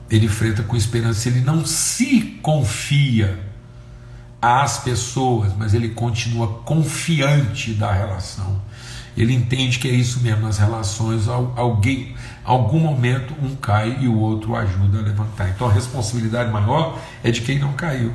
Ele 0.10 0.26
enfrenta 0.26 0.64
com 0.64 0.76
esperança, 0.76 1.28
ele 1.28 1.42
não 1.42 1.66
se 1.66 2.40
confia 2.42 3.40
às 4.42 4.80
pessoas, 4.80 5.52
mas 5.58 5.74
ele 5.74 5.90
continua 5.90 6.48
confiante 6.64 7.74
da 7.74 7.92
relação. 7.92 8.62
Ele 9.18 9.34
entende 9.34 9.80
que 9.80 9.88
é 9.88 9.92
isso 9.92 10.22
mesmo 10.22 10.44
nas 10.44 10.60
relações, 10.60 11.28
alguém, 11.28 12.16
algum 12.46 12.80
momento 12.80 13.34
um 13.42 13.56
cai 13.56 13.98
e 14.00 14.08
o 14.08 14.16
outro 14.16 14.56
ajuda 14.56 15.00
a 15.00 15.02
levantar. 15.02 15.50
Então 15.50 15.68
a 15.68 15.74
responsabilidade 15.74 16.52
maior 16.52 17.00
é 17.24 17.32
de 17.32 17.42
quem 17.42 17.58
não 17.58 17.74
caiu. 17.74 18.14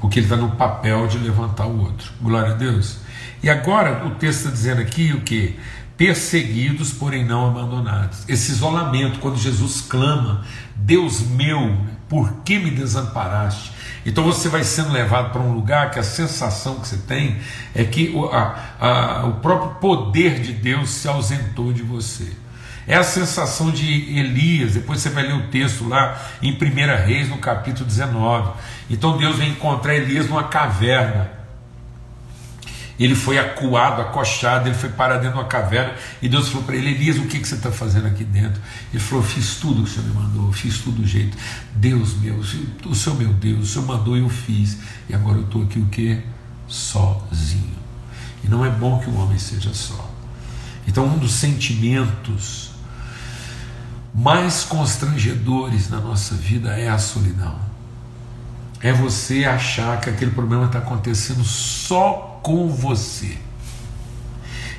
Porque 0.00 0.20
ele 0.20 0.26
está 0.26 0.36
no 0.36 0.52
papel 0.52 1.08
de 1.08 1.18
levantar 1.18 1.66
o 1.66 1.80
outro. 1.80 2.12
Glória 2.22 2.52
a 2.52 2.54
Deus. 2.54 2.98
E 3.42 3.50
agora 3.50 4.06
o 4.06 4.10
texto 4.10 4.38
está 4.38 4.50
dizendo 4.50 4.80
aqui 4.80 5.12
o 5.12 5.22
que? 5.22 5.58
Perseguidos, 5.96 6.92
porém 6.92 7.24
não 7.24 7.48
abandonados. 7.48 8.24
Esse 8.28 8.52
isolamento, 8.52 9.18
quando 9.18 9.38
Jesus 9.38 9.80
clama, 9.80 10.44
Deus 10.74 11.20
meu, 11.20 11.76
por 12.08 12.32
que 12.44 12.58
me 12.58 12.70
desamparaste? 12.70 13.72
Então 14.04 14.22
você 14.22 14.48
vai 14.48 14.62
sendo 14.62 14.92
levado 14.92 15.32
para 15.32 15.40
um 15.40 15.52
lugar 15.52 15.90
que 15.90 15.98
a 15.98 16.02
sensação 16.02 16.78
que 16.80 16.86
você 16.86 16.98
tem 16.98 17.38
é 17.74 17.82
que 17.82 18.10
o, 18.10 18.26
a, 18.26 18.56
a, 18.78 19.26
o 19.26 19.34
próprio 19.40 19.74
poder 19.80 20.40
de 20.40 20.52
Deus 20.52 20.90
se 20.90 21.08
ausentou 21.08 21.72
de 21.72 21.82
você. 21.82 22.30
É 22.86 22.94
a 22.94 23.02
sensação 23.02 23.72
de 23.72 24.16
Elias, 24.16 24.74
depois 24.74 25.00
você 25.00 25.08
vai 25.08 25.24
ler 25.24 25.34
o 25.34 25.48
texto 25.48 25.88
lá 25.88 26.22
em 26.40 26.52
1 26.52 27.04
Reis, 27.04 27.28
no 27.28 27.38
capítulo 27.38 27.84
19. 27.84 28.52
Então 28.88 29.18
Deus 29.18 29.36
vem 29.36 29.50
encontrar 29.50 29.96
Elias 29.96 30.28
numa 30.28 30.44
caverna. 30.44 31.32
Ele 32.98 33.14
foi 33.14 33.38
acuado, 33.38 34.00
acochado, 34.00 34.68
ele 34.68 34.74
foi 34.74 34.88
parar 34.88 35.16
dentro 35.16 35.32
de 35.32 35.38
uma 35.38 35.44
caverna 35.44 35.94
e 36.22 36.28
Deus 36.28 36.48
falou 36.48 36.64
para 36.64 36.76
ele: 36.76 36.90
Elias, 36.90 37.18
o 37.18 37.26
que, 37.26 37.38
que 37.38 37.46
você 37.46 37.56
está 37.56 37.70
fazendo 37.70 38.06
aqui 38.06 38.24
dentro? 38.24 38.60
Ele 38.92 39.02
falou: 39.02 39.22
Fiz 39.22 39.56
tudo 39.56 39.82
o 39.82 39.84
que 39.84 39.90
o 39.90 39.92
Senhor 39.92 40.08
me 40.08 40.14
mandou, 40.14 40.52
fiz 40.52 40.78
tudo 40.78 41.02
do 41.02 41.06
jeito. 41.06 41.36
Deus 41.74 42.16
meu, 42.16 42.36
o 42.36 42.94
Senhor 42.94 43.16
meu 43.18 43.32
Deus, 43.34 43.70
o 43.70 43.72
Senhor 43.72 43.86
mandou 43.86 44.16
e 44.16 44.20
eu 44.20 44.28
fiz. 44.30 44.78
E 45.08 45.14
agora 45.14 45.36
eu 45.36 45.44
estou 45.44 45.62
aqui 45.62 45.78
o 45.78 45.86
que? 45.86 46.22
Sozinho. 46.66 47.76
E 48.42 48.48
não 48.48 48.64
é 48.64 48.70
bom 48.70 48.98
que 48.98 49.10
o 49.10 49.16
homem 49.18 49.38
seja 49.38 49.74
só. 49.74 50.10
Então, 50.86 51.04
um 51.04 51.18
dos 51.18 51.32
sentimentos 51.32 52.70
mais 54.14 54.64
constrangedores 54.64 55.90
na 55.90 56.00
nossa 56.00 56.34
vida 56.34 56.70
é 56.70 56.88
a 56.88 56.96
solidão. 56.96 57.58
É 58.80 58.92
você 58.92 59.44
achar 59.44 60.00
que 60.00 60.08
aquele 60.08 60.30
problema 60.30 60.66
está 60.66 60.78
acontecendo 60.78 61.44
só 61.44 62.35
com 62.46 62.68
você. 62.68 63.36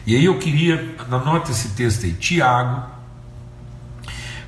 E 0.05 0.15
aí 0.15 0.23
eu 0.23 0.39
queria, 0.39 0.95
anota 1.11 1.51
esse 1.51 1.71
texto 1.71 2.05
aí, 2.05 2.13
Tiago, 2.13 2.89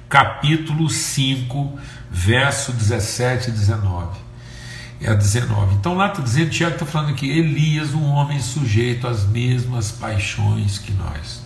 capítulo 0.08 0.90
5, 0.90 1.78
verso 2.10 2.72
17 2.72 3.50
e 3.50 3.52
19. 3.52 4.18
É 5.02 5.10
a 5.10 5.16
19. 5.16 5.76
Então 5.76 5.96
lá 5.96 6.08
está 6.08 6.22
dizendo, 6.22 6.50
Tiago 6.50 6.76
está 6.76 6.86
falando 6.86 7.10
aqui, 7.10 7.30
Elias, 7.30 7.94
um 7.94 8.06
homem 8.06 8.40
sujeito 8.40 9.06
às 9.06 9.26
mesmas 9.26 9.92
paixões 9.92 10.78
que 10.78 10.94
nós. 10.94 11.44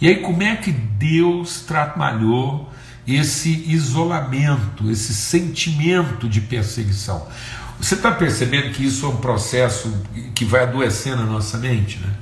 E 0.00 0.08
aí, 0.08 0.16
como 0.16 0.42
é 0.42 0.56
que 0.56 0.72
Deus 0.72 1.60
trabalhou 1.60 2.68
esse 3.06 3.64
isolamento, 3.70 4.90
esse 4.90 5.14
sentimento 5.14 6.28
de 6.28 6.40
perseguição? 6.40 7.28
Você 7.80 7.94
está 7.94 8.10
percebendo 8.10 8.72
que 8.72 8.84
isso 8.84 9.06
é 9.06 9.08
um 9.08 9.16
processo 9.16 9.92
que 10.34 10.44
vai 10.44 10.64
adoecendo 10.64 11.22
a 11.22 11.26
nossa 11.26 11.58
mente, 11.58 11.98
né? 11.98 12.12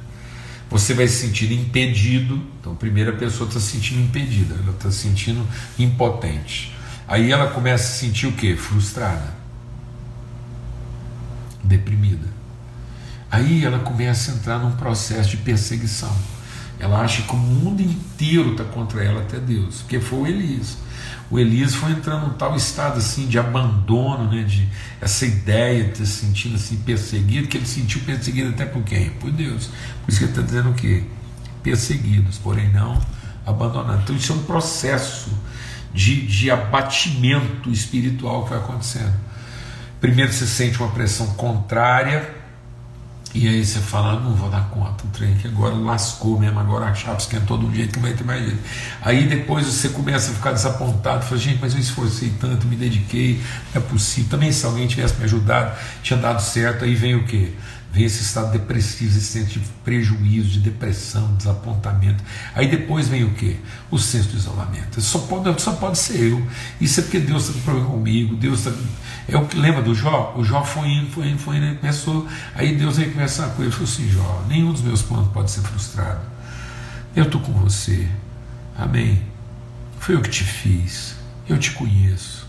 Você 0.71 0.95
vai 0.95 1.07
se 1.07 1.27
sentir 1.27 1.51
impedido. 1.53 2.42
Então, 2.61 2.73
a 2.73 2.77
primeira 2.77 3.12
pessoa 3.12 3.49
está 3.49 3.61
se 3.61 3.73
sentindo 3.73 4.01
impedida, 4.01 4.55
ela 4.55 4.73
está 4.73 4.90
se 4.90 4.99
sentindo 4.99 5.47
impotente. 5.79 6.77
Aí 7.09 7.31
ela 7.31 7.49
começa 7.53 7.85
a 7.85 7.87
se 7.87 8.07
sentir 8.07 8.27
o 8.27 8.33
quê? 8.33 8.57
Frustrada, 8.57 9.35
deprimida. 11.62 12.27
Aí 13.31 13.64
ela 13.64 13.79
começa 13.79 14.33
a 14.33 14.35
entrar 14.35 14.59
num 14.59 14.73
processo 14.73 15.31
de 15.31 15.37
perseguição. 15.38 16.14
Ela 16.79 17.01
acha 17.01 17.23
que 17.23 17.33
o 17.33 17.37
mundo 17.37 17.81
inteiro 17.81 18.53
está 18.53 18.65
contra 18.65 19.03
ela, 19.03 19.23
até 19.23 19.39
Deus, 19.39 19.83
porque 19.83 20.01
foi 20.01 20.19
o 20.19 20.27
Elias 20.27 20.77
o 21.29 21.39
Elias 21.39 21.75
foi 21.75 21.91
entrando 21.91 22.29
num 22.29 22.35
tal 22.35 22.55
estado 22.55 22.99
assim 22.99 23.27
de 23.27 23.39
abandono, 23.39 24.31
né, 24.31 24.45
de 24.45 24.69
essa 25.01 25.27
ideia 25.27 25.85
de 25.85 25.99
se 25.99 26.07
sentindo 26.07 26.55
assim 26.55 26.77
perseguido, 26.77 27.49
que 27.49 27.57
ele 27.57 27.67
sentiu 27.67 28.01
perseguido 28.03 28.51
até 28.51 28.65
por 28.65 28.83
quem? 28.85 29.11
Por 29.11 29.31
Deus. 29.33 29.69
Por 30.05 30.11
isso 30.11 30.19
que 30.19 30.25
ele 30.25 30.33
está 30.33 30.43
dizendo 30.43 30.71
o 30.71 30.75
quê? 30.75 31.03
Perseguidos, 31.62 32.39
porém 32.39 32.71
não 32.71 33.01
abandonados. 33.45 34.03
Então 34.05 34.17
isso 34.17 34.33
é 34.33 34.37
um 34.37 34.43
processo 34.45 35.31
de, 35.93 36.27
de 36.27 36.51
abatimento 36.51 37.71
espiritual 37.71 38.45
que 38.45 38.51
vai 38.51 38.59
acontecendo. 38.61 39.15
Primeiro 40.01 40.33
você 40.33 40.47
sente 40.47 40.79
uma 40.79 40.91
pressão 40.91 41.27
contrária 41.35 42.36
e 43.35 43.49
aí 43.49 43.65
você 43.65 43.81
fala, 43.81 44.19
não 44.21 44.35
vou 44.35 44.49
dar 44.49 44.69
conta, 44.71 45.05
o 45.05 45.09
trem 45.09 45.35
que 45.35 45.47
agora 45.47 45.75
lascou 45.75 46.39
mesmo, 46.39 46.59
agora 46.59 46.87
a 46.87 46.95
chave 46.95 47.19
esquentou 47.19 47.59
de 47.59 47.67
um 47.67 47.75
jeito 47.75 47.95
que 47.95 47.99
vai 47.99 48.15
ter 48.15 48.25
mais 48.25 48.43
jeito. 48.43 48.62
Aí 49.03 49.27
depois 49.27 49.67
você 49.67 49.91
começa 49.91 50.31
a 50.31 50.35
ficar 50.35 50.53
desapontado, 50.53 51.25
fala, 51.25 51.39
gente, 51.39 51.59
mas 51.61 51.75
eu 51.75 51.81
esforcei 51.81 52.33
tanto, 52.41 52.67
me 52.67 52.77
dediquei, 52.77 53.43
não 53.75 53.83
é 53.83 53.85
possível. 53.85 54.31
Também 54.31 54.53
se 54.53 54.65
alguém 54.65 54.87
tivesse 54.87 55.17
me 55.19 55.25
ajudado, 55.25 55.77
tinha 56.03 56.19
dado 56.19 56.41
certo, 56.41 56.85
aí 56.85 56.95
vem 56.95 57.15
o 57.15 57.25
quê? 57.25 57.53
Vem 57.96 58.04
esse 58.04 58.22
estado 58.22 58.52
depressivo, 58.52 59.16
esse 59.16 59.26
senso 59.26 59.59
de 59.59 59.61
prejuízo, 59.82 60.50
de 60.50 60.61
depressão, 60.61 61.35
desapontamento. 61.35 62.22
Aí 62.54 62.68
depois 62.68 63.09
vem 63.09 63.24
o 63.24 63.30
que? 63.30 63.59
O 63.90 63.98
senso 63.98 64.28
de 64.28 64.37
isolamento. 64.37 65.00
Só 65.00 65.20
pode, 65.20 65.62
só 65.62 65.72
pode 65.72 65.96
ser 65.96 66.30
eu. 66.30 66.46
Isso 66.78 67.00
é 67.00 67.02
porque 67.02 67.18
Deus 67.18 67.44
está 67.44 67.54
com 67.54 67.61
problema 67.61 67.88
comigo, 67.88 68.37
Deus. 68.37 68.66
É 69.26 69.38
o 69.38 69.46
que 69.46 69.56
lembra 69.56 69.80
do 69.80 69.94
Jó? 69.94 70.35
O 70.37 70.44
Jó 70.44 70.62
foi 70.62 70.88
indo, 70.88 71.11
foi 71.11 71.28
indo, 71.28 71.38
foi 71.38 71.56
indo, 71.56 71.78
começou. 71.78 72.28
Aí 72.54 72.76
Deus 72.76 72.98
veio 72.98 73.12
conversar 73.12 73.48
com 73.54 73.62
ele 73.62 73.70
e 73.70 73.72
falou 73.72 73.88
assim: 73.88 74.11
Jó, 74.11 74.44
nenhum 74.46 74.72
dos 74.72 74.82
meus 74.82 75.00
planos 75.00 75.32
pode 75.32 75.50
ser 75.50 75.62
frustrado. 75.62 76.20
Eu 77.14 77.24
estou 77.24 77.40
com 77.40 77.52
você. 77.54 78.06
Amém. 78.76 79.22
Foi 79.98 80.16
eu 80.16 80.20
que 80.20 80.28
te 80.28 80.44
fiz. 80.44 81.16
Eu 81.48 81.56
te 81.56 81.70
conheço. 81.70 82.45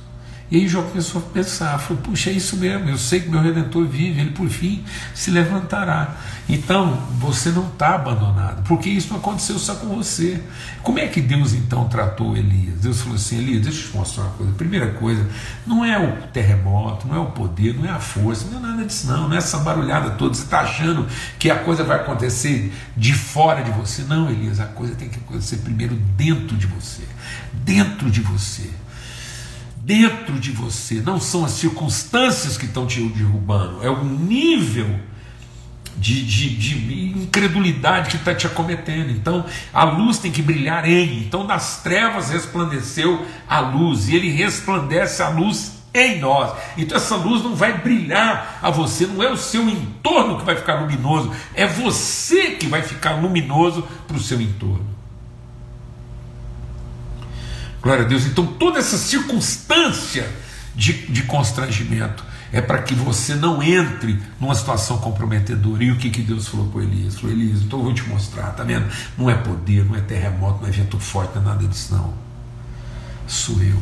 E 0.49 0.55
aí 0.55 0.67
Jó 0.67 0.81
começou 0.81 1.21
a 1.21 1.33
pensar, 1.33 1.77
falou, 1.77 2.01
puxa, 2.01 2.29
é 2.29 2.33
isso 2.33 2.55
mesmo, 2.55 2.89
eu 2.89 2.97
sei 2.97 3.19
que 3.19 3.27
meu 3.27 3.41
Redentor 3.41 3.85
vive, 3.85 4.21
ele 4.21 4.31
por 4.31 4.47
fim 4.47 4.81
se 5.13 5.29
levantará. 5.29 6.15
Então, 6.47 6.97
você 7.19 7.49
não 7.49 7.67
está 7.67 7.95
abandonado, 7.95 8.63
porque 8.63 8.87
isso 8.87 9.09
não 9.09 9.17
aconteceu 9.17 9.59
só 9.59 9.75
com 9.75 9.87
você. 9.87 10.41
Como 10.81 10.99
é 10.99 11.07
que 11.07 11.19
Deus 11.19 11.51
então 11.51 11.89
tratou 11.89 12.37
Elias? 12.37 12.79
Deus 12.79 13.01
falou 13.01 13.15
assim, 13.17 13.39
Elias, 13.39 13.63
deixa 13.63 13.81
eu 13.81 13.91
te 13.91 13.97
mostrar 13.97 14.23
uma 14.23 14.31
coisa. 14.31 14.53
Primeira 14.53 14.91
coisa, 14.93 15.27
não 15.65 15.83
é 15.83 15.99
o 15.99 16.15
terremoto, 16.27 17.09
não 17.09 17.17
é 17.17 17.19
o 17.19 17.25
poder, 17.25 17.73
não 17.73 17.85
é 17.85 17.89
a 17.89 17.99
força, 17.99 18.47
não 18.49 18.59
é 18.59 18.61
nada 18.61 18.85
disso 18.85 19.07
não, 19.07 19.27
não 19.27 19.35
é 19.35 19.39
essa 19.39 19.57
barulhada 19.57 20.11
toda. 20.11 20.33
Você 20.33 20.43
está 20.43 20.61
achando 20.61 21.05
que 21.37 21.51
a 21.51 21.57
coisa 21.57 21.83
vai 21.83 21.97
acontecer 21.97 22.73
de 22.95 23.13
fora 23.13 23.61
de 23.61 23.71
você. 23.71 24.03
Não, 24.03 24.29
Elias, 24.29 24.61
a 24.61 24.65
coisa 24.65 24.95
tem 24.95 25.09
que 25.09 25.19
acontecer 25.19 25.57
primeiro 25.57 25.95
dentro 26.15 26.55
de 26.55 26.67
você. 26.67 27.03
Dentro 27.65 28.09
de 28.09 28.21
você 28.21 28.69
dentro 29.87 30.37
de 30.37 30.51
você, 30.51 30.95
não 30.95 31.17
são 31.17 31.45
as 31.45 31.51
circunstâncias 31.51 32.57
que 32.57 32.65
estão 32.65 32.85
te 32.85 33.01
derrubando, 33.01 33.81
é 33.81 33.89
o 33.89 34.03
nível 34.03 34.99
de, 35.95 36.25
de, 36.25 36.49
de 36.49 37.17
incredulidade 37.17 38.09
que 38.09 38.17
está 38.17 38.35
te 38.35 38.45
acometendo. 38.45 39.11
Então 39.11 39.45
a 39.73 39.85
luz 39.85 40.17
tem 40.17 40.29
que 40.29 40.41
brilhar 40.41 40.85
em. 40.85 41.19
Então 41.19 41.47
das 41.47 41.81
trevas 41.81 42.29
resplandeceu 42.29 43.25
a 43.47 43.61
luz, 43.61 44.09
e 44.09 44.15
ele 44.17 44.29
resplandece 44.29 45.23
a 45.23 45.29
luz 45.29 45.77
em 45.93 46.19
nós. 46.19 46.51
Então 46.77 46.97
essa 46.97 47.15
luz 47.15 47.41
não 47.41 47.55
vai 47.55 47.77
brilhar 47.77 48.59
a 48.61 48.69
você, 48.69 49.07
não 49.07 49.23
é 49.23 49.31
o 49.31 49.37
seu 49.37 49.69
entorno 49.69 50.37
que 50.37 50.43
vai 50.43 50.57
ficar 50.57 50.81
luminoso, 50.81 51.31
é 51.55 51.65
você 51.65 52.51
que 52.51 52.67
vai 52.67 52.81
ficar 52.81 53.21
luminoso 53.21 53.87
para 54.05 54.17
o 54.17 54.19
seu 54.19 54.41
entorno. 54.41 54.96
Glória 57.81 58.05
a 58.05 58.07
Deus. 58.07 58.25
Então, 58.25 58.45
toda 58.45 58.79
essa 58.79 58.97
circunstância 58.97 60.27
de, 60.75 60.93
de 61.07 61.23
constrangimento 61.23 62.23
é 62.51 62.61
para 62.61 62.81
que 62.81 62.93
você 62.93 63.35
não 63.35 63.61
entre 63.61 64.21
numa 64.39 64.55
situação 64.55 64.97
comprometedora. 64.97 65.83
E 65.83 65.91
o 65.91 65.97
que, 65.97 66.09
que 66.09 66.21
Deus 66.21 66.47
falou 66.47 66.67
para 66.67 66.83
Elias? 66.83 67.15
Falou, 67.19 67.35
Elias, 67.35 67.61
então 67.61 67.79
eu 67.79 67.85
vou 67.85 67.93
te 67.93 68.03
mostrar, 68.07 68.51
tá 68.51 68.63
vendo? 68.63 68.87
Não 69.17 69.29
é 69.29 69.35
poder, 69.35 69.83
não 69.85 69.95
é 69.95 70.01
terremoto, 70.01 70.61
não 70.61 70.69
é 70.69 70.71
vento 70.71 70.99
forte, 70.99 71.35
não 71.35 71.41
é 71.41 71.45
nada 71.45 71.67
disso, 71.67 71.93
não. 71.93 72.13
Sou 73.27 73.61
eu, 73.61 73.77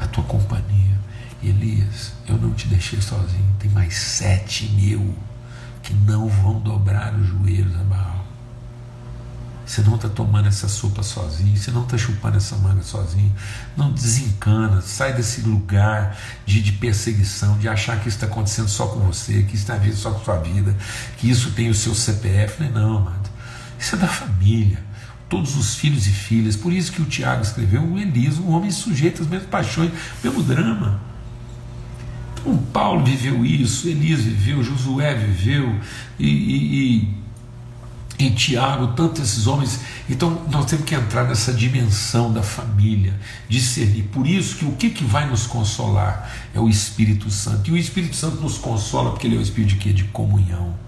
a 0.00 0.06
tua 0.06 0.24
companhia. 0.24 0.98
Elias, 1.42 2.12
eu 2.28 2.36
não 2.36 2.52
te 2.52 2.66
deixei 2.66 3.00
sozinho, 3.00 3.54
tem 3.60 3.70
mais 3.70 3.94
sete 3.94 4.66
mil 4.70 5.14
que 5.82 5.94
não 5.94 6.28
vão 6.28 6.58
dobrar 6.58 7.14
os 7.14 7.28
joelhos 7.28 7.74
a 7.76 7.84
Baal. 7.84 8.17
Você 9.68 9.82
não 9.82 9.96
está 9.96 10.08
tomando 10.08 10.48
essa 10.48 10.66
sopa 10.66 11.02
sozinho, 11.02 11.54
você 11.54 11.70
não 11.70 11.82
está 11.82 11.98
chupando 11.98 12.38
essa 12.38 12.56
manga 12.56 12.82
sozinho. 12.82 13.30
Não 13.76 13.92
desencana, 13.92 14.80
sai 14.80 15.12
desse 15.12 15.42
lugar 15.42 16.16
de, 16.46 16.62
de 16.62 16.72
perseguição, 16.72 17.58
de 17.58 17.68
achar 17.68 18.00
que 18.00 18.08
isso 18.08 18.16
está 18.16 18.26
acontecendo 18.26 18.66
só 18.66 18.86
com 18.86 19.00
você, 19.00 19.42
que 19.42 19.54
isso 19.54 19.70
a 19.70 19.76
ver 19.76 19.92
só 19.92 20.10
com 20.10 20.22
a 20.22 20.24
sua 20.24 20.38
vida, 20.38 20.74
que 21.18 21.28
isso 21.28 21.50
tem 21.50 21.68
o 21.68 21.74
seu 21.74 21.94
CPF. 21.94 22.64
Não, 22.64 22.70
não 22.70 22.96
amado. 22.96 23.28
Isso 23.78 23.94
é 23.94 23.98
da 23.98 24.08
família. 24.08 24.82
Todos 25.28 25.54
os 25.54 25.74
filhos 25.74 26.06
e 26.06 26.12
filhas. 26.12 26.56
Por 26.56 26.72
isso 26.72 26.90
que 26.90 27.02
o 27.02 27.04
Tiago 27.04 27.42
escreveu 27.42 27.84
o 27.84 27.98
Elias, 27.98 28.38
um 28.38 28.48
homem 28.48 28.70
sujeito 28.70 29.20
às 29.20 29.28
mesmas 29.28 29.50
paixões, 29.50 29.92
mesmo 30.24 30.42
drama. 30.42 30.98
Então, 32.40 32.56
Paulo 32.72 33.04
viveu 33.04 33.44
isso, 33.44 33.86
Elias 33.86 34.20
viveu, 34.20 34.64
Josué 34.64 35.14
viveu, 35.14 35.78
e, 36.18 36.26
e, 36.26 37.02
e 37.02 37.18
em 38.18 38.30
Tiago, 38.30 38.88
tantos 38.88 39.22
esses 39.22 39.46
homens. 39.46 39.80
Então 40.08 40.42
nós 40.50 40.66
temos 40.66 40.84
que 40.84 40.94
entrar 40.94 41.24
nessa 41.24 41.52
dimensão 41.52 42.32
da 42.32 42.42
família, 42.42 43.14
discernir. 43.48 44.04
Por 44.04 44.26
isso 44.26 44.56
que 44.56 44.64
o 44.64 44.72
que, 44.72 44.90
que 44.90 45.04
vai 45.04 45.28
nos 45.28 45.46
consolar 45.46 46.30
é 46.54 46.60
o 46.60 46.68
Espírito 46.68 47.30
Santo. 47.30 47.70
E 47.70 47.72
o 47.72 47.76
Espírito 47.76 48.16
Santo 48.16 48.40
nos 48.40 48.58
consola 48.58 49.10
porque 49.10 49.26
ele 49.26 49.36
é 49.36 49.38
o 49.38 49.42
Espírito 49.42 49.70
de 49.70 49.76
quê? 49.76 49.92
De 49.92 50.04
comunhão. 50.04 50.87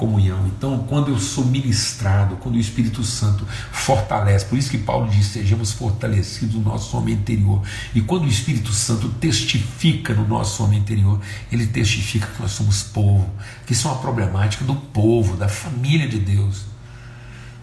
Comunhão. 0.00 0.46
Então, 0.46 0.86
quando 0.88 1.10
eu 1.10 1.18
sou 1.18 1.44
ministrado, 1.44 2.36
quando 2.36 2.54
o 2.54 2.58
Espírito 2.58 3.04
Santo 3.04 3.46
fortalece, 3.70 4.46
por 4.46 4.56
isso 4.56 4.70
que 4.70 4.78
Paulo 4.78 5.10
diz: 5.10 5.26
sejamos 5.26 5.72
fortalecidos 5.72 6.54
no 6.54 6.62
nosso 6.62 6.96
homem 6.96 7.12
interior. 7.12 7.60
E 7.94 8.00
quando 8.00 8.24
o 8.24 8.26
Espírito 8.26 8.72
Santo 8.72 9.10
testifica 9.20 10.14
no 10.14 10.26
nosso 10.26 10.64
homem 10.64 10.78
interior, 10.78 11.20
ele 11.52 11.66
testifica 11.66 12.26
que 12.28 12.40
nós 12.40 12.52
somos 12.52 12.82
povo, 12.82 13.30
que 13.66 13.74
isso 13.74 13.88
é 13.88 13.90
uma 13.90 14.00
problemática 14.00 14.64
do 14.64 14.74
povo, 14.74 15.36
da 15.36 15.50
família 15.50 16.08
de 16.08 16.18
Deus. 16.18 16.62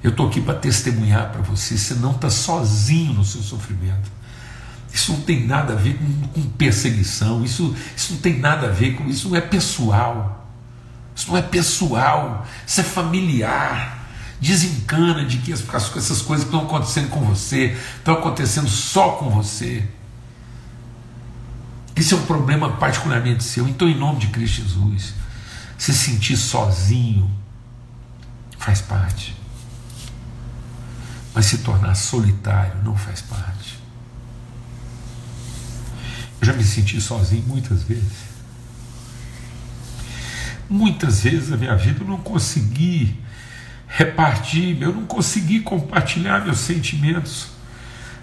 Eu 0.04 0.12
estou 0.12 0.28
aqui 0.28 0.40
para 0.40 0.54
testemunhar 0.60 1.32
para 1.32 1.42
você, 1.42 1.76
você 1.76 1.96
não 1.96 2.12
está 2.12 2.30
sozinho 2.30 3.14
no 3.14 3.26
seu 3.26 3.42
sofrimento. 3.42 4.12
Isso 4.94 5.12
não 5.12 5.22
tem 5.22 5.44
nada 5.44 5.74
a 5.74 5.76
ver 5.76 5.98
com, 5.98 6.28
com 6.28 6.50
perseguição, 6.50 7.44
isso, 7.44 7.76
isso 7.96 8.14
não 8.14 8.20
tem 8.20 8.38
nada 8.38 8.68
a 8.68 8.72
ver 8.72 8.94
com 8.94 9.10
isso, 9.10 9.36
é 9.36 9.42
pessoal. 9.42 10.37
Isso 11.18 11.32
não 11.32 11.38
é 11.38 11.42
pessoal, 11.42 12.46
isso 12.66 12.80
é 12.80 12.84
familiar. 12.84 13.98
Desencana 14.40 15.26
de 15.26 15.40
que 15.40 15.52
essas 15.52 16.22
coisas 16.22 16.46
estão 16.46 16.62
acontecendo 16.62 17.10
com 17.10 17.22
você, 17.22 17.76
estão 17.98 18.14
acontecendo 18.14 18.70
só 18.70 19.14
com 19.14 19.32
você. 19.32 19.84
Isso 21.96 22.14
é 22.14 22.18
um 22.20 22.26
problema 22.28 22.74
particularmente 22.74 23.44
seu. 23.44 23.68
Então, 23.68 23.90
em 23.90 23.98
nome 23.98 24.20
de 24.20 24.28
Cristo 24.28 24.62
Jesus, 24.62 25.16
se 25.76 25.92
sentir 25.92 26.38
sozinho 26.38 27.28
faz 28.60 28.80
parte. 28.80 29.36
Mas 31.34 31.48
se 31.48 31.58
tornar 31.60 31.96
solitário 31.96 32.84
não 32.84 32.96
faz 32.96 33.22
parte. 33.22 33.80
Eu 36.40 36.46
já 36.46 36.54
me 36.54 36.64
senti 36.64 37.02
sozinho 37.02 37.44
muitas 37.48 37.82
vezes. 37.82 38.27
Muitas 40.70 41.22
vezes 41.22 41.50
na 41.50 41.58
minha 41.58 41.76
vida 41.76 42.04
eu 42.04 42.08
não 42.08 42.18
consegui 42.18 43.18
repartir, 43.88 44.82
eu 44.82 44.94
não 44.94 45.06
consegui 45.06 45.62
compartilhar 45.62 46.44
meus 46.44 46.60
sentimentos 46.60 47.48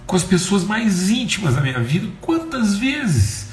com 0.07 0.15
as 0.15 0.23
pessoas 0.23 0.65
mais 0.65 1.09
íntimas 1.09 1.55
da 1.55 1.61
minha 1.61 1.81
vida. 1.81 2.09
Quantas 2.21 2.77
vezes? 2.77 3.49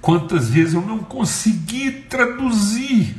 Quantas 0.00 0.50
vezes 0.50 0.74
eu 0.74 0.82
não 0.82 0.98
consegui 0.98 1.90
traduzir 1.90 3.16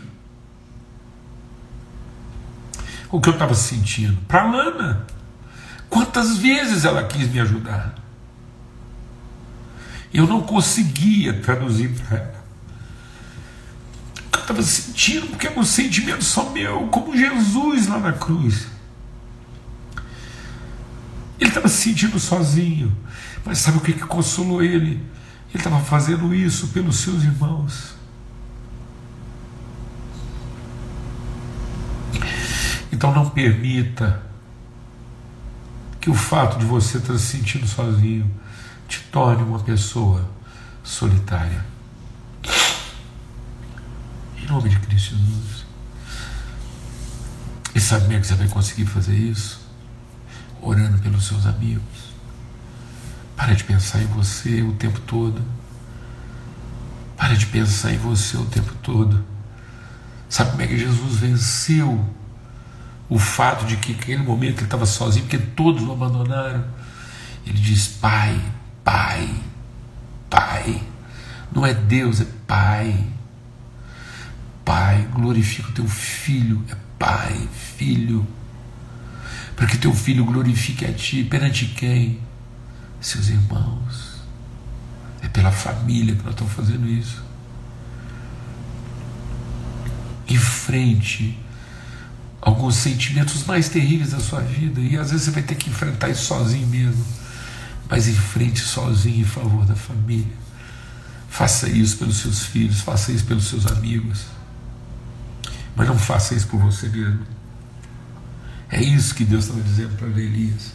o 3.11 3.19
que 3.19 3.29
eu 3.29 3.33
estava 3.33 3.55
sentindo 3.55 4.17
para 4.27 4.43
Lana? 4.43 5.07
Quantas 5.89 6.37
vezes 6.37 6.85
ela 6.85 7.03
quis 7.05 7.27
me 7.29 7.39
ajudar? 7.39 7.95
Eu 10.13 10.27
não 10.27 10.41
conseguia 10.41 11.41
traduzir 11.41 11.89
para 11.89 12.17
ela. 12.17 12.34
Que 14.35 14.41
eu 14.41 14.41
estava 14.41 14.63
sentindo, 14.63 15.27
porque 15.27 15.47
é 15.47 15.59
um 15.59 15.63
sentimento 15.63 16.23
só 16.23 16.49
meu, 16.49 16.87
como 16.87 17.15
Jesus 17.15 17.87
lá 17.87 17.99
na 17.99 18.13
cruz. 18.13 18.67
Ele 21.39 21.49
estava 21.49 21.67
se 21.67 21.83
sentindo 21.83 22.19
sozinho, 22.19 22.95
mas 23.45 23.59
sabe 23.59 23.77
o 23.77 23.81
que, 23.81 23.93
que 23.93 24.05
consolou 24.05 24.61
ele? 24.61 24.91
Ele 24.91 25.01
estava 25.55 25.79
fazendo 25.79 26.33
isso 26.33 26.67
pelos 26.69 26.97
seus 26.97 27.23
irmãos. 27.23 27.95
Então 32.91 33.13
não 33.13 33.29
permita 33.29 34.23
que 35.99 36.09
o 36.09 36.13
fato 36.13 36.57
de 36.57 36.65
você 36.65 36.97
estar 36.97 37.17
se 37.17 37.37
sentindo 37.37 37.67
sozinho 37.67 38.29
te 38.87 38.99
torne 39.11 39.43
uma 39.43 39.59
pessoa 39.59 40.29
solitária. 40.83 41.74
Em 44.45 44.47
nome 44.47 44.69
de 44.69 44.77
Cristo 44.77 45.15
Jesus. 45.15 45.65
E 47.73 47.81
sabe 47.81 48.03
como 48.03 48.15
é 48.15 48.19
que 48.19 48.27
você 48.27 48.35
vai 48.35 48.47
conseguir 48.47 48.85
fazer 48.85 49.15
isso? 49.15 49.59
Orando 50.61 50.99
pelos 50.99 51.25
seus 51.25 51.47
amigos. 51.47 52.13
Para 53.35 53.55
de 53.55 53.63
pensar 53.63 54.03
em 54.03 54.05
você 54.05 54.61
o 54.61 54.73
tempo 54.73 54.99
todo. 54.99 55.41
Para 57.17 57.35
de 57.35 57.47
pensar 57.47 57.91
em 57.91 57.97
você 57.97 58.37
o 58.37 58.45
tempo 58.45 58.71
todo. 58.83 59.25
Sabe 60.29 60.51
como 60.51 60.61
é 60.61 60.67
que 60.67 60.77
Jesus 60.77 61.15
venceu 61.15 62.07
o 63.09 63.17
fato 63.17 63.65
de 63.65 63.77
que 63.77 63.93
naquele 63.93 64.21
momento 64.21 64.59
ele 64.59 64.65
estava 64.65 64.85
sozinho, 64.85 65.25
porque 65.25 65.39
todos 65.39 65.81
o 65.81 65.91
abandonaram. 65.91 66.63
Ele 67.47 67.57
diz: 67.57 67.87
Pai, 67.87 68.39
Pai, 68.83 69.27
Pai. 70.29 70.83
Não 71.51 71.65
é 71.65 71.73
Deus, 71.73 72.21
é 72.21 72.27
Pai. 72.45 73.14
Pai, 74.65 75.07
glorifica 75.13 75.69
o 75.69 75.73
teu 75.73 75.87
filho, 75.87 76.63
é 76.69 76.75
Pai, 76.97 77.47
Filho. 77.77 78.27
Para 79.55 79.67
que 79.67 79.77
teu 79.77 79.93
filho 79.93 80.25
glorifique 80.25 80.83
a 80.83 80.91
ti, 80.91 81.23
perante 81.23 81.67
quem? 81.67 82.19
Seus 82.99 83.29
irmãos. 83.29 84.15
É 85.21 85.27
pela 85.27 85.51
família 85.51 86.15
que 86.15 86.23
nós 86.23 86.33
estamos 86.33 86.51
fazendo 86.53 86.89
isso. 86.89 87.23
Em 90.27 90.37
frente 90.37 91.39
alguns 92.41 92.75
sentimentos 92.75 93.43
mais 93.45 93.69
terríveis 93.69 94.11
da 94.11 94.19
sua 94.19 94.41
vida 94.41 94.79
e 94.79 94.97
às 94.97 95.11
vezes 95.11 95.25
você 95.25 95.31
vai 95.31 95.43
ter 95.43 95.55
que 95.55 95.69
enfrentar 95.69 96.09
isso 96.09 96.25
sozinho 96.25 96.67
mesmo. 96.67 97.05
Mas 97.87 98.07
enfrente 98.07 98.59
sozinho 98.61 99.21
em 99.21 99.25
favor 99.25 99.63
da 99.65 99.75
família. 99.75 100.33
Faça 101.29 101.69
isso 101.69 101.97
pelos 101.97 102.17
seus 102.17 102.45
filhos, 102.45 102.81
faça 102.81 103.11
isso 103.11 103.25
pelos 103.25 103.45
seus 103.45 103.67
amigos. 103.67 104.34
Mas 105.75 105.87
não 105.87 105.97
faça 105.97 106.33
isso 106.33 106.47
por 106.47 106.59
você 106.59 106.87
mesmo. 106.87 107.25
É 108.69 108.81
isso 108.81 109.13
que 109.13 109.25
Deus 109.25 109.45
estava 109.45 109.61
dizendo 109.61 109.95
para 109.97 110.07
Elias. 110.07 110.71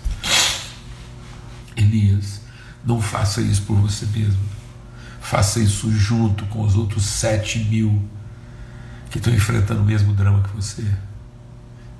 Elias, 1.77 2.41
não 2.85 3.01
faça 3.01 3.41
isso 3.41 3.63
por 3.63 3.77
você 3.77 4.07
mesmo. 4.07 4.43
Faça 5.21 5.61
isso 5.61 5.91
junto 5.93 6.45
com 6.47 6.63
os 6.63 6.77
outros 6.77 7.05
sete 7.05 7.59
mil 7.59 8.03
que 9.11 9.19
estão 9.19 9.33
enfrentando 9.33 9.83
o 9.83 9.85
mesmo 9.85 10.13
drama 10.13 10.43
que 10.43 10.55
você 10.55 10.85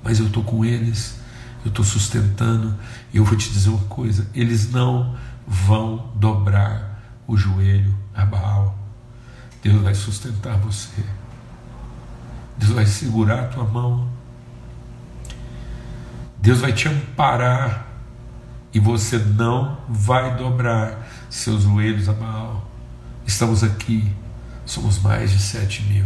mas 0.03 0.19
eu 0.19 0.27
estou 0.27 0.43
com 0.43 0.65
eles, 0.65 1.19
eu 1.63 1.69
estou 1.69 1.85
sustentando, 1.85 2.75
e 3.13 3.17
eu 3.17 3.25
vou 3.25 3.37
te 3.37 3.49
dizer 3.51 3.69
uma 3.69 3.85
coisa: 3.85 4.27
eles 4.33 4.71
não 4.71 5.15
vão 5.47 6.11
dobrar 6.15 7.21
o 7.27 7.37
joelho 7.37 7.95
a 8.13 8.25
Baal. 8.25 8.77
Deus 9.61 9.81
vai 9.81 9.93
sustentar 9.93 10.57
você, 10.57 11.03
Deus 12.61 12.73
vai 12.73 12.85
segurar 12.85 13.39
a 13.39 13.47
tua 13.47 13.63
mão, 13.63 14.07
Deus 16.37 16.59
vai 16.59 16.71
te 16.71 16.87
amparar, 16.87 17.87
e 18.71 18.79
você 18.79 19.17
não 19.17 19.79
vai 19.89 20.37
dobrar 20.37 21.07
seus 21.29 21.63
joelhos 21.63 22.07
a 22.07 22.13
Baal. 22.13 22.69
Estamos 23.25 23.63
aqui, 23.63 24.15
somos 24.65 24.99
mais 24.99 25.31
de 25.31 25.39
sete 25.39 25.81
mil. 25.83 26.05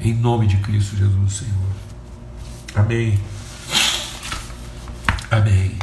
Em 0.00 0.14
nome 0.14 0.46
de 0.46 0.56
Cristo 0.58 0.96
Jesus, 0.96 1.32
Senhor. 1.34 1.72
Amém. 2.74 3.20
Amém. 5.30 5.76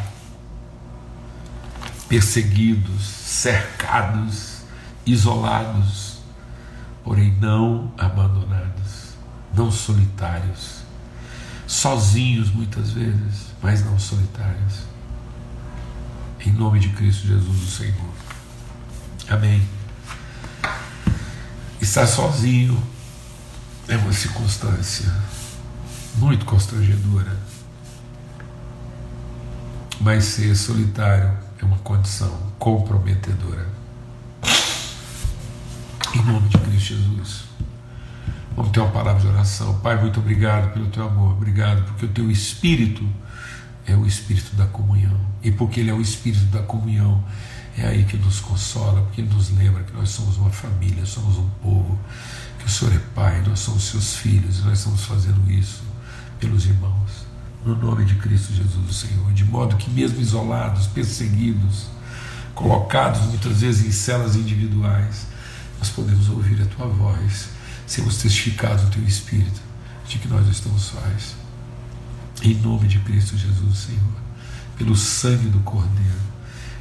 Perseguidos, 2.08 3.04
cercados, 3.04 4.64
isolados, 5.06 6.22
porém 7.04 7.36
não 7.40 7.92
abandonados, 7.98 8.79
não 9.54 9.72
solitários, 9.72 10.84
sozinhos 11.68 12.52
muitas 12.52 12.92
vezes, 12.92 13.48
mas 13.62 13.84
não 13.84 13.98
solitários. 14.00 14.90
Em 16.46 16.52
nome 16.52 16.80
de 16.80 16.90
Cristo 16.90 17.28
Jesus, 17.28 17.64
o 17.64 17.68
Senhor. 17.68 18.14
Amém. 19.30 19.62
Estar 21.82 22.08
sozinho 22.08 22.82
é 23.88 23.98
uma 23.98 24.14
circunstância 24.14 25.12
muito 26.16 26.46
constrangedora. 26.46 27.38
Mas 30.00 30.24
ser 30.26 30.56
solitário 30.56 31.38
é 31.62 31.66
uma 31.66 31.78
condição 31.80 32.32
comprometedora. 32.58 33.68
Em 36.16 36.24
nome 36.24 36.48
de 36.50 36.58
Cristo 36.58 36.96
Jesus. 36.96 37.44
Vamos 38.60 38.74
ter 38.74 38.82
uma 38.82 38.92
palavra 38.92 39.22
de 39.22 39.28
oração. 39.30 39.80
Pai, 39.80 39.96
muito 40.02 40.20
obrigado 40.20 40.74
pelo 40.74 40.88
teu 40.88 41.08
amor. 41.08 41.32
Obrigado 41.32 41.82
porque 41.86 42.04
o 42.04 42.10
teu 42.10 42.30
espírito 42.30 43.08
é 43.88 43.96
o 43.96 44.06
espírito 44.06 44.54
da 44.58 44.66
comunhão. 44.66 45.18
E 45.42 45.50
porque 45.50 45.80
ele 45.80 45.90
é 45.90 45.94
o 45.94 46.02
espírito 46.02 46.44
da 46.48 46.62
comunhão, 46.62 47.24
É 47.78 47.88
aí 47.88 48.04
que 48.04 48.18
nos 48.18 48.42
consola, 48.42 49.02
porque 49.04 49.22
Ele 49.22 49.34
nos 49.34 49.50
lembra 49.52 49.82
que 49.84 49.94
nós 49.94 50.10
somos 50.10 50.36
uma 50.36 50.50
família, 50.50 51.06
somos 51.06 51.38
um 51.38 51.48
povo, 51.64 51.98
que 52.58 52.66
o 52.66 52.70
Senhor 52.70 52.94
é 52.94 53.00
Pai, 53.16 53.42
nós 53.48 53.60
somos 53.60 53.84
seus 53.84 54.18
filhos 54.18 54.60
e 54.60 54.62
nós 54.64 54.80
estamos 54.80 55.06
fazendo 55.06 55.50
isso 55.50 55.82
pelos 56.38 56.66
irmãos, 56.66 57.26
no 57.66 57.78
nome 57.78 58.04
de 58.04 58.16
Cristo 58.16 58.54
Jesus, 58.54 58.90
o 58.90 58.94
Senhor, 58.94 59.32
de 59.32 59.46
modo 59.46 59.78
que, 59.78 59.90
mesmo 59.90 60.20
isolados, 60.20 60.86
perseguidos, 60.88 61.86
colocados 62.54 63.22
muitas 63.22 63.62
vezes 63.62 63.88
em 63.88 63.92
celas 63.92 64.36
individuais, 64.36 65.28
nós 65.78 65.88
podemos 65.88 66.28
ouvir 66.28 66.62
a 66.62 66.66
tua 66.66 66.88
voz, 66.88 67.58
sermos 67.90 68.18
testificados 68.18 68.84
no 68.84 68.92
teu 68.92 69.04
Espírito 69.04 69.60
de 70.08 70.20
que 70.20 70.28
nós 70.28 70.48
estamos 70.48 70.84
sós. 70.84 71.36
Em 72.44 72.54
nome 72.54 72.88
de 72.88 73.00
Cristo 73.00 73.36
Jesus, 73.36 73.78
Senhor, 73.78 74.14
pelo 74.78 74.96
sangue 74.96 75.50
do 75.50 75.60
Cordeiro, 75.62 76.20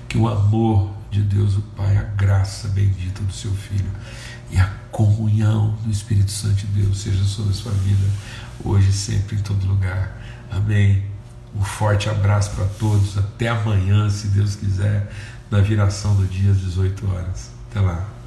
que 0.07 0.19
o 0.19 0.29
amor 0.29 0.93
de 1.11 1.23
Deus 1.23 1.57
o 1.57 1.63
Pai, 1.63 1.97
a 1.97 2.03
graça 2.03 2.69
bendita 2.69 3.23
do 3.23 3.33
seu 3.33 3.51
Filho 3.53 3.91
e 4.51 4.59
a 4.59 4.67
comunhão 4.93 5.79
do 5.83 5.91
Espírito 5.91 6.31
Santo 6.31 6.57
de 6.57 6.67
Deus 6.83 6.99
seja 6.99 7.25
sobre 7.25 7.53
a 7.53 7.55
sua 7.55 7.73
vida, 7.73 8.07
hoje 8.63 8.91
e 8.91 8.93
sempre, 8.93 9.37
em 9.37 9.41
todo 9.41 9.67
lugar. 9.67 10.13
Amém. 10.51 11.05
Um 11.57 11.65
forte 11.65 12.11
abraço 12.11 12.51
para 12.51 12.67
todos. 12.67 13.17
Até 13.17 13.49
amanhã, 13.49 14.09
se 14.11 14.29
Deus 14.29 14.55
quiser, 14.55 15.11
na 15.51 15.61
viração 15.61 16.15
do 16.15 16.27
dia 16.27 16.51
às 16.51 16.61
18 16.61 17.11
horas. 17.11 17.51
Até 17.71 17.81
lá. 17.81 18.18